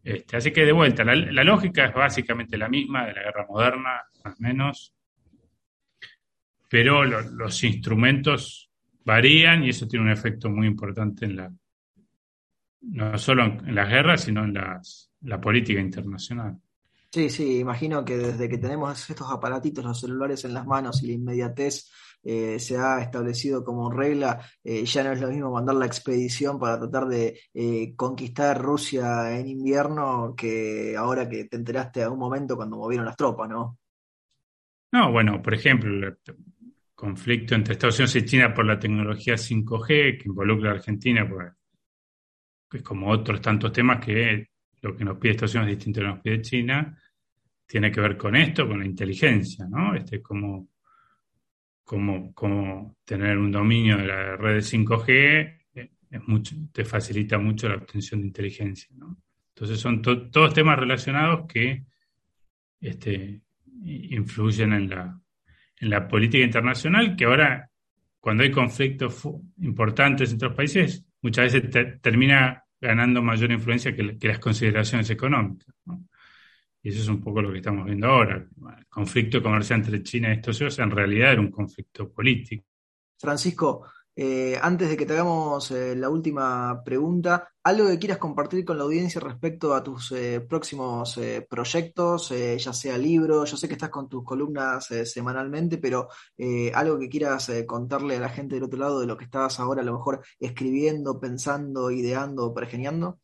Este, 0.03 0.37
así 0.37 0.51
que 0.51 0.65
de 0.65 0.71
vuelta, 0.71 1.03
la, 1.03 1.43
lógica 1.43 1.85
es 1.85 1.93
básicamente 1.93 2.57
la 2.57 2.69
misma 2.69 3.05
de 3.05 3.13
la 3.13 3.23
guerra 3.23 3.45
moderna, 3.47 4.01
más 4.23 4.33
o 4.33 4.41
menos, 4.41 4.95
pero 6.69 7.03
los 7.03 7.63
instrumentos 7.63 8.71
varían 9.03 9.63
y 9.63 9.69
eso 9.69 9.87
tiene 9.87 10.05
un 10.05 10.11
efecto 10.11 10.49
muy 10.49 10.67
importante 10.67 11.25
en 11.25 11.35
la, 11.35 11.51
no 12.81 13.17
solo 13.17 13.45
en, 13.45 13.75
las 13.75 13.89
guerras, 13.89 14.23
sino 14.23 14.43
en 14.43 14.53
la 14.53 15.41
política 15.41 15.79
internacional. 15.79 16.57
Sí, 17.13 17.29
sí, 17.29 17.59
imagino 17.59 18.05
que 18.05 18.17
desde 18.17 18.47
que 18.47 18.57
tenemos 18.57 19.09
estos 19.09 19.29
aparatitos, 19.29 19.83
los 19.83 19.99
celulares 19.99 20.45
en 20.45 20.53
las 20.53 20.65
manos 20.65 21.03
y 21.03 21.07
la 21.07 21.13
inmediatez 21.13 21.91
eh, 22.23 22.59
se 22.59 22.77
ha 22.77 23.01
establecido 23.01 23.63
como 23.63 23.89
regla, 23.89 24.39
eh, 24.63 24.85
ya 24.85 25.03
no 25.03 25.11
es 25.11 25.21
lo 25.21 25.29
mismo 25.29 25.51
mandar 25.51 25.75
la 25.75 25.87
expedición 25.87 26.59
para 26.59 26.77
tratar 26.77 27.07
de 27.07 27.39
eh, 27.53 27.95
conquistar 27.95 28.61
Rusia 28.61 29.37
en 29.37 29.47
invierno 29.47 30.35
que 30.37 30.95
ahora 30.95 31.27
que 31.27 31.45
te 31.45 31.57
enteraste 31.57 32.03
a 32.03 32.09
un 32.09 32.19
momento 32.19 32.55
cuando 32.55 32.77
movieron 32.77 33.05
las 33.05 33.17
tropas, 33.17 33.49
¿no? 33.49 33.79
No, 34.91 35.11
bueno, 35.11 35.41
por 35.41 35.53
ejemplo, 35.53 35.89
el 35.89 36.17
conflicto 36.93 37.55
entre 37.55 37.73
Estados 37.73 37.97
Unidos 37.97 38.15
y 38.17 38.25
China 38.25 38.53
por 38.53 38.65
la 38.65 38.77
tecnología 38.77 39.35
5G 39.35 39.87
que 40.19 40.23
involucra 40.25 40.71
a 40.71 40.73
Argentina, 40.75 41.27
pues, 41.27 41.51
es 42.73 42.83
como 42.83 43.09
otros 43.09 43.41
tantos 43.41 43.71
temas 43.71 44.03
que 44.03 44.47
lo 44.81 44.95
que 44.95 45.05
nos 45.05 45.17
pide 45.17 45.31
Estados 45.31 45.55
Unidos 45.55 45.71
es 45.71 45.77
distinto 45.77 45.99
a 46.01 46.03
lo 46.03 46.09
que 46.09 46.15
nos 46.15 46.23
pide 46.23 46.41
China, 46.41 46.97
tiene 47.65 47.91
que 47.91 48.01
ver 48.01 48.17
con 48.17 48.35
esto, 48.35 48.67
con 48.67 48.79
la 48.79 48.85
inteligencia, 48.85 49.65
¿no? 49.69 49.95
Este, 49.95 50.21
como, 50.21 50.70
como, 51.83 52.33
como 52.33 52.97
tener 53.05 53.37
un 53.37 53.51
dominio 53.51 53.97
de 53.97 54.07
la 54.07 54.37
red 54.37 54.55
de 54.55 54.59
5G 54.61 55.59
eh, 55.75 55.89
te 56.71 56.85
facilita 56.85 57.37
mucho 57.37 57.69
la 57.69 57.75
obtención 57.75 58.21
de 58.21 58.27
inteligencia. 58.27 58.89
Entonces 59.55 59.79
son 59.79 60.01
todos 60.01 60.53
temas 60.53 60.79
relacionados 60.79 61.45
que 61.47 61.83
este, 62.79 63.41
influyen 63.83 64.73
en 64.73 64.89
la, 64.89 65.19
en 65.77 65.89
la 65.89 66.07
política 66.07 66.43
internacional, 66.43 67.15
que 67.15 67.25
ahora, 67.25 67.69
cuando 68.19 68.43
hay 68.43 68.51
conflictos 68.51 69.27
importantes 69.57 70.31
entre 70.31 70.47
los 70.47 70.57
países, 70.57 71.05
muchas 71.21 71.53
veces 71.53 71.99
termina 72.01 72.63
ganando 72.79 73.21
mayor 73.21 73.51
influencia 73.51 73.95
que, 73.95 74.27
las 74.27 74.39
consideraciones 74.39 75.09
económicas. 75.09 75.75
Y 76.83 76.89
eso 76.89 77.01
es 77.01 77.07
un 77.07 77.21
poco 77.21 77.41
lo 77.41 77.51
que 77.51 77.57
estamos 77.57 77.85
viendo 77.85 78.07
ahora. 78.07 78.35
El 78.77 78.87
conflicto 78.87 79.41
comercial 79.41 79.79
entre 79.79 80.01
China 80.01 80.29
y 80.29 80.37
Estados 80.37 80.59
Unidos 80.61 80.79
en 80.79 80.91
realidad 80.91 81.33
era 81.33 81.41
un 81.41 81.51
conflicto 81.51 82.11
político. 82.11 82.65
Francisco, 83.19 83.85
eh, 84.15 84.59
antes 84.61 84.89
de 84.89 84.97
que 84.97 85.05
te 85.05 85.13
hagamos 85.13 85.71
eh, 85.71 85.95
la 85.95 86.09
última 86.09 86.83
pregunta, 86.83 87.49
algo 87.63 87.87
que 87.87 87.97
quieras 87.97 88.17
compartir 88.17 88.65
con 88.65 88.77
la 88.77 88.83
audiencia 88.83 89.21
respecto 89.21 89.73
a 89.73 89.81
tus 89.81 90.11
eh, 90.11 90.41
próximos 90.41 91.19
proyectos, 91.49 92.29
ya 92.29 92.73
sea 92.73 92.97
libros, 92.97 93.51
yo 93.51 93.57
sé 93.57 93.67
que 93.67 93.75
estás 93.75 93.89
con 93.89 94.09
tus 94.09 94.23
columnas 94.23 94.87
semanalmente, 95.05 95.77
pero 95.77 96.09
algo 96.73 96.99
que 96.99 97.09
quieras 97.09 97.51
contarle 97.67 98.17
a 98.17 98.19
la 98.19 98.29
gente 98.29 98.55
del 98.55 98.63
otro 98.63 98.79
lado 98.79 98.99
de 98.99 99.07
lo 99.07 99.15
que 99.15 99.25
estás 99.25 99.59
ahora 99.59 99.81
a 99.81 99.85
lo 99.85 99.93
mejor 99.93 100.21
escribiendo, 100.39 101.19
pensando, 101.19 101.91
ideando, 101.91 102.53
pergeniando. 102.53 103.19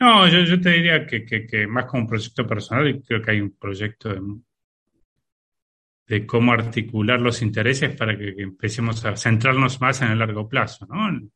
No, 0.00 0.26
yo, 0.28 0.58
te 0.58 0.70
diría 0.70 1.06
que, 1.06 1.24
que, 1.26 1.66
más 1.66 1.84
como 1.84 2.04
un 2.04 2.08
proyecto 2.08 2.46
personal, 2.46 3.02
creo 3.06 3.20
que 3.20 3.30
hay 3.32 3.40
un 3.42 3.54
proyecto 3.58 4.14
de 6.06 6.26
cómo 6.26 6.52
articular 6.52 7.20
los 7.20 7.42
intereses 7.42 7.94
para 7.94 8.16
que, 8.16 8.34
empecemos 8.38 9.04
a 9.04 9.14
centrarnos 9.14 9.78
más 9.80 10.00
en 10.00 10.12
el 10.12 10.18
largo 10.18 10.48
plazo, 10.48 10.86
¿no? 10.86 11.08
En, 11.08 11.30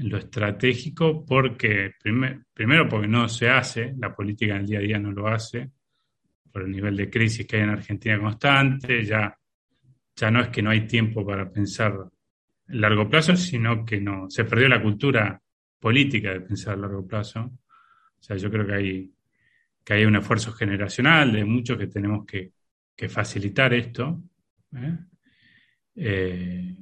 lo 0.00 0.16
estratégico, 0.16 1.26
porque 1.26 1.94
primero 1.98 2.88
porque 2.88 3.08
no 3.08 3.28
se 3.28 3.50
hace, 3.50 3.94
la 3.98 4.14
política 4.14 4.54
en 4.54 4.60
el 4.60 4.66
día 4.66 4.78
a 4.78 4.82
día 4.82 4.98
no 5.00 5.10
lo 5.10 5.26
hace, 5.26 5.72
por 6.52 6.62
el 6.62 6.70
nivel 6.70 6.96
de 6.96 7.10
crisis 7.10 7.44
que 7.44 7.56
hay 7.56 7.62
en 7.62 7.70
Argentina 7.70 8.20
constante, 8.20 9.04
ya, 9.04 9.36
ya 10.14 10.30
no 10.30 10.40
es 10.40 10.48
que 10.50 10.62
no 10.62 10.70
hay 10.70 10.86
tiempo 10.86 11.26
para 11.26 11.50
pensar 11.50 11.96
el 12.68 12.80
largo 12.80 13.08
plazo, 13.08 13.34
sino 13.34 13.84
que 13.84 14.00
no, 14.00 14.30
se 14.30 14.44
perdió 14.44 14.68
la 14.68 14.80
cultura 14.80 15.42
política 15.80 16.32
de 16.32 16.42
pensar 16.42 16.74
a 16.74 16.82
largo 16.82 17.04
plazo. 17.04 17.58
O 18.18 18.22
sea, 18.22 18.36
yo 18.36 18.50
creo 18.50 18.66
que 18.66 18.74
hay, 18.74 19.12
que 19.84 19.94
hay 19.94 20.04
un 20.04 20.16
esfuerzo 20.16 20.52
generacional 20.52 21.32
de 21.32 21.44
muchos 21.44 21.78
que 21.78 21.86
tenemos 21.86 22.26
que, 22.26 22.52
que 22.94 23.08
facilitar 23.08 23.72
esto. 23.72 24.22
¿eh? 24.74 24.98
Eh, 25.94 26.76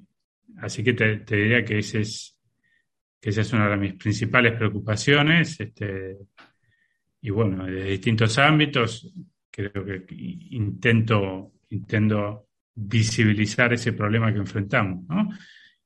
así 0.59 0.83
que 0.83 0.95
te, 0.95 1.37
diría 1.37 1.65
que, 1.65 1.79
ese 1.79 2.01
es, 2.01 2.39
que 3.21 3.31
esa 3.31 3.43
es 3.43 3.53
una 3.53 3.69
de 3.69 3.77
mis 3.77 3.95
principales 3.95 4.55
preocupaciones. 4.55 5.61
Este, 5.61 6.17
y 7.21 7.31
bueno, 7.31 7.67
de 7.67 7.85
distintos 7.85 8.39
ámbitos, 8.39 9.13
creo 9.51 9.85
que 9.85 10.07
intento, 10.51 11.53
intento 11.71 12.49
visibilizar 12.75 13.73
ese 13.73 13.93
problema 13.93 14.33
que 14.33 14.39
enfrentamos. 14.39 15.05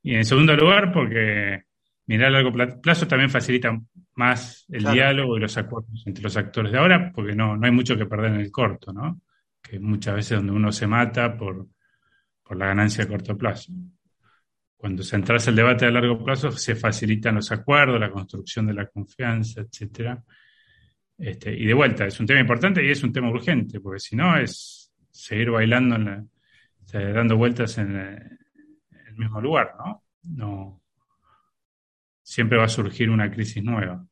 Y 0.03 0.15
en 0.15 0.25
segundo 0.25 0.55
lugar, 0.55 0.93
porque 0.93 1.65
mirar 2.11 2.27
a 2.27 2.43
largo 2.43 2.53
plazo 2.83 3.07
también 3.07 3.31
facilita 3.31 3.81
más 4.17 4.67
el 4.69 4.83
diálogo 4.83 5.37
y 5.37 5.41
los 5.41 5.57
acuerdos 5.57 6.03
entre 6.07 6.25
los 6.25 6.37
actores 6.37 6.73
de 6.73 6.79
ahora, 6.79 7.13
porque 7.15 7.37
no, 7.37 7.57
no 7.57 7.65
hay 7.65 7.71
mucho 7.71 7.97
que 7.97 8.05
perder 8.05 8.33
en 8.33 8.41
el 8.41 8.51
corto, 8.51 8.93
¿no? 8.93 9.21
que 9.63 9.79
muchas 9.79 10.17
veces 10.17 10.39
donde 10.39 10.53
uno 10.53 10.73
se 10.73 10.89
mata 10.89 11.37
por, 11.37 11.69
la 12.51 12.67
ganancia 12.67 13.05
a 13.05 13.07
corto 13.07 13.39
plazo. 13.39 13.73
Cuando 14.77 15.05
se 15.05 15.15
entra 15.15 15.37
el 15.37 15.55
debate 15.55 15.87
a 15.87 15.91
largo 15.93 16.25
plazo, 16.25 16.51
se 16.51 16.75
facilitan 16.75 17.37
los 17.37 17.53
acuerdos, 17.53 18.01
la 18.01 18.11
construcción 18.11 18.67
de 18.67 18.75
la 18.75 18.87
confianza, 18.87 19.61
etc. 19.61 20.19
Este, 21.17 21.57
y 21.57 21.65
de 21.65 21.75
vuelta, 21.75 22.07
es 22.07 22.19
un 22.19 22.27
tema 22.27 22.41
importante 22.41 22.85
y 22.85 22.91
es 22.91 23.05
un 23.05 23.13
tema 23.13 23.31
urgente, 23.31 23.79
porque 23.79 24.01
si 24.01 24.17
no 24.17 24.37
es 24.37 24.93
seguir 25.13 25.53
bailando, 25.53 25.97
dando 26.93 27.37
vueltas 27.37 27.79
en 27.79 27.95
el 27.95 29.15
mismo 29.17 29.41
lugar, 29.41 29.75
¿no? 29.79 30.03
No, 30.25 30.80
siempre 32.31 32.59
va 32.59 32.65
a 32.65 32.69
surgir 32.69 33.11
una 33.11 33.31
crisis 33.31 33.63
nueva 33.63 34.05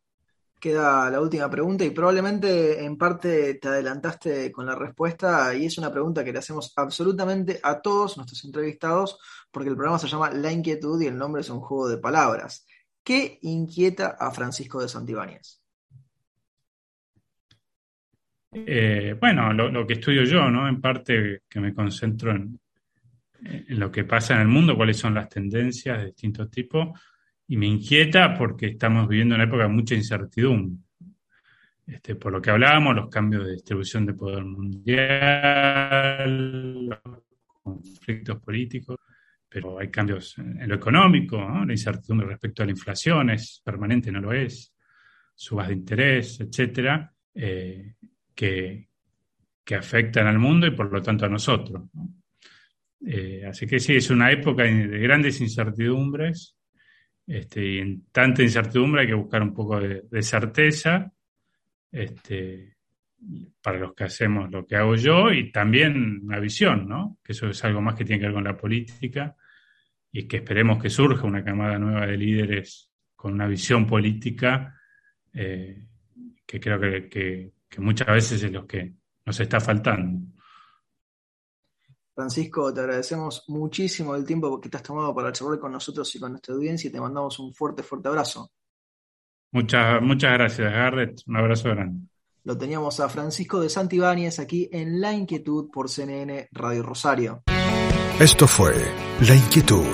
queda 0.58 1.10
la 1.10 1.20
última 1.20 1.48
pregunta 1.50 1.84
y 1.84 1.90
probablemente 1.90 2.84
en 2.84 2.96
parte 2.96 3.54
te 3.54 3.68
adelantaste 3.68 4.50
con 4.50 4.66
la 4.66 4.74
respuesta 4.74 5.54
y 5.54 5.66
es 5.66 5.78
una 5.78 5.92
pregunta 5.92 6.24
que 6.24 6.32
le 6.32 6.40
hacemos 6.40 6.72
absolutamente 6.76 7.60
a 7.62 7.80
todos 7.80 8.16
nuestros 8.16 8.44
entrevistados 8.44 9.18
porque 9.50 9.70
el 9.70 9.76
programa 9.76 9.98
se 9.98 10.08
llama 10.08 10.30
La 10.30 10.52
Inquietud 10.52 11.00
y 11.00 11.06
el 11.06 11.16
nombre 11.16 11.42
es 11.42 11.50
un 11.50 11.60
juego 11.60 11.88
de 11.88 11.98
palabras. 11.98 12.66
¿Qué 13.02 13.38
inquieta 13.42 14.16
a 14.18 14.30
Francisco 14.30 14.82
de 14.82 14.88
Santibáñez? 14.88 15.62
Eh, 18.52 19.16
bueno, 19.18 19.52
lo, 19.52 19.86
que 19.86 19.94
estudio 19.94 20.24
yo, 20.24 20.50
¿no? 20.50 20.68
En 20.68 20.80
parte 20.80 21.42
que 21.48 21.60
me 21.60 21.74
concentro 21.74 22.32
en, 22.32 22.58
en 23.42 23.78
lo 23.78 23.90
que 23.90 24.04
pasa 24.04 24.34
en 24.34 24.40
el 24.40 24.48
mundo, 24.48 24.76
cuáles 24.76 24.96
son 24.96 25.14
las 25.14 25.28
tendencias 25.28 25.98
de 25.98 26.06
distintos 26.06 26.50
tipos 26.50 26.98
y 27.48 27.56
me 27.56 27.66
inquieta 27.66 28.34
porque 28.36 28.66
estamos 28.66 29.08
viviendo 29.08 29.34
una 29.34 29.44
época 29.44 29.62
de 29.64 29.70
mucha 29.70 29.94
incertidumbre. 29.94 30.76
este, 31.86 32.14
por 32.16 32.32
lo 32.32 32.42
que 32.42 32.50
hablábamos, 32.50 32.94
los 32.94 33.08
cambios 33.08 33.46
de 33.46 33.52
distribución 33.52 34.04
de 34.04 34.12
poder 34.12 34.44
mundial, 34.44 35.66
los 36.86 36.98
conflictos 37.62 38.38
políticos, 38.42 38.98
pero 39.48 39.78
hay 39.78 39.88
cambios 39.90 40.36
en 40.38 40.68
lo 40.68 40.74
económico, 40.74 41.38
la 41.38 41.72
incertidumbre 41.72 42.26
respecto 42.28 42.62
a 42.62 42.66
la 42.66 42.72
inflación 42.72 43.30
es 43.30 43.62
permanente, 43.64 44.12
no 44.12 44.20
lo 44.20 44.34
es, 44.34 44.74
subas 45.34 45.68
de 45.68 45.74
interés, 45.74 46.40
etcétera, 46.40 47.10
eh, 47.34 47.94
que, 48.34 48.90
que, 49.64 49.74
afectan 49.74 50.26
al 50.26 50.38
mundo 50.38 50.66
y 50.66 50.72
por 50.72 50.92
lo 50.92 51.00
tanto 51.00 51.24
a 51.24 51.30
nosotros. 51.30 51.84
Eh, 53.06 53.46
así 53.48 53.66
que 53.66 53.80
sí, 53.80 53.96
es 53.96 54.10
una 54.10 54.30
época 54.30 54.64
de 54.64 54.98
grandes 54.98 55.40
incertidumbres 55.40 56.57
este, 57.28 57.62
y 57.62 57.78
en 57.78 58.06
tanta 58.10 58.42
incertidumbre 58.42 59.02
hay 59.02 59.08
que 59.08 59.14
buscar 59.14 59.42
un 59.42 59.52
poco 59.52 59.78
de, 59.78 60.22
certeza 60.22 61.12
este, 61.92 62.78
para 63.60 63.78
los 63.78 63.94
que 63.94 64.04
hacemos 64.04 64.50
lo 64.50 64.66
que 64.66 64.76
hago 64.76 64.96
yo 64.96 65.30
y 65.30 65.52
también 65.52 66.22
una 66.24 66.40
visión, 66.40 66.88
¿no? 66.88 67.18
Que 67.22 67.32
eso 67.32 67.48
es 67.50 67.62
algo 67.64 67.82
más 67.82 67.96
que 67.96 68.06
tiene 68.06 68.20
que 68.20 68.26
ver 68.26 68.34
con 68.34 68.44
la 68.44 68.56
política 68.56 69.36
y 70.10 70.26
que 70.26 70.38
esperemos 70.38 70.82
que 70.82 70.88
surja 70.88 71.26
una 71.26 71.44
camada 71.44 71.78
nueva 71.78 72.06
de 72.06 72.16
líderes 72.16 72.90
con 73.14 73.34
una 73.34 73.46
visión 73.46 73.86
política 73.86 74.74
eh, 75.34 75.84
que 76.46 76.58
creo 76.58 76.80
que, 76.80 77.08
que, 77.10 77.52
muchas 77.80 78.08
veces 78.08 78.42
es 78.42 78.50
lo 78.50 78.66
que 78.66 78.94
nos 79.26 79.38
está 79.38 79.60
faltando. 79.60 80.32
Francisco, 82.18 82.74
te 82.74 82.80
agradecemos 82.80 83.44
muchísimo 83.46 84.16
el 84.16 84.24
tiempo 84.24 84.60
que 84.60 84.68
te 84.68 84.76
has 84.76 84.82
tomado 84.82 85.14
para 85.14 85.30
charlar 85.30 85.60
con 85.60 85.70
nosotros 85.70 86.12
y 86.16 86.18
con 86.18 86.32
nuestra 86.32 86.52
audiencia 86.52 86.88
y 86.88 86.92
te 86.92 87.00
mandamos 87.00 87.38
un 87.38 87.54
fuerte, 87.54 87.84
fuerte 87.84 88.08
abrazo. 88.08 88.50
Muchas, 89.52 90.02
muchas 90.02 90.32
gracias, 90.32 90.72
Garrett. 90.72 91.20
Un 91.28 91.36
abrazo 91.36 91.68
grande. 91.68 92.08
Lo 92.42 92.58
teníamos 92.58 92.98
a 92.98 93.08
Francisco 93.08 93.60
de 93.60 93.68
Santibáñez 93.68 94.40
aquí 94.40 94.68
en 94.72 95.00
La 95.00 95.12
Inquietud 95.12 95.70
por 95.70 95.88
CNN 95.88 96.48
Radio 96.50 96.82
Rosario. 96.82 97.44
Esto 98.18 98.48
fue 98.48 98.74
La 99.20 99.36
Inquietud 99.36 99.86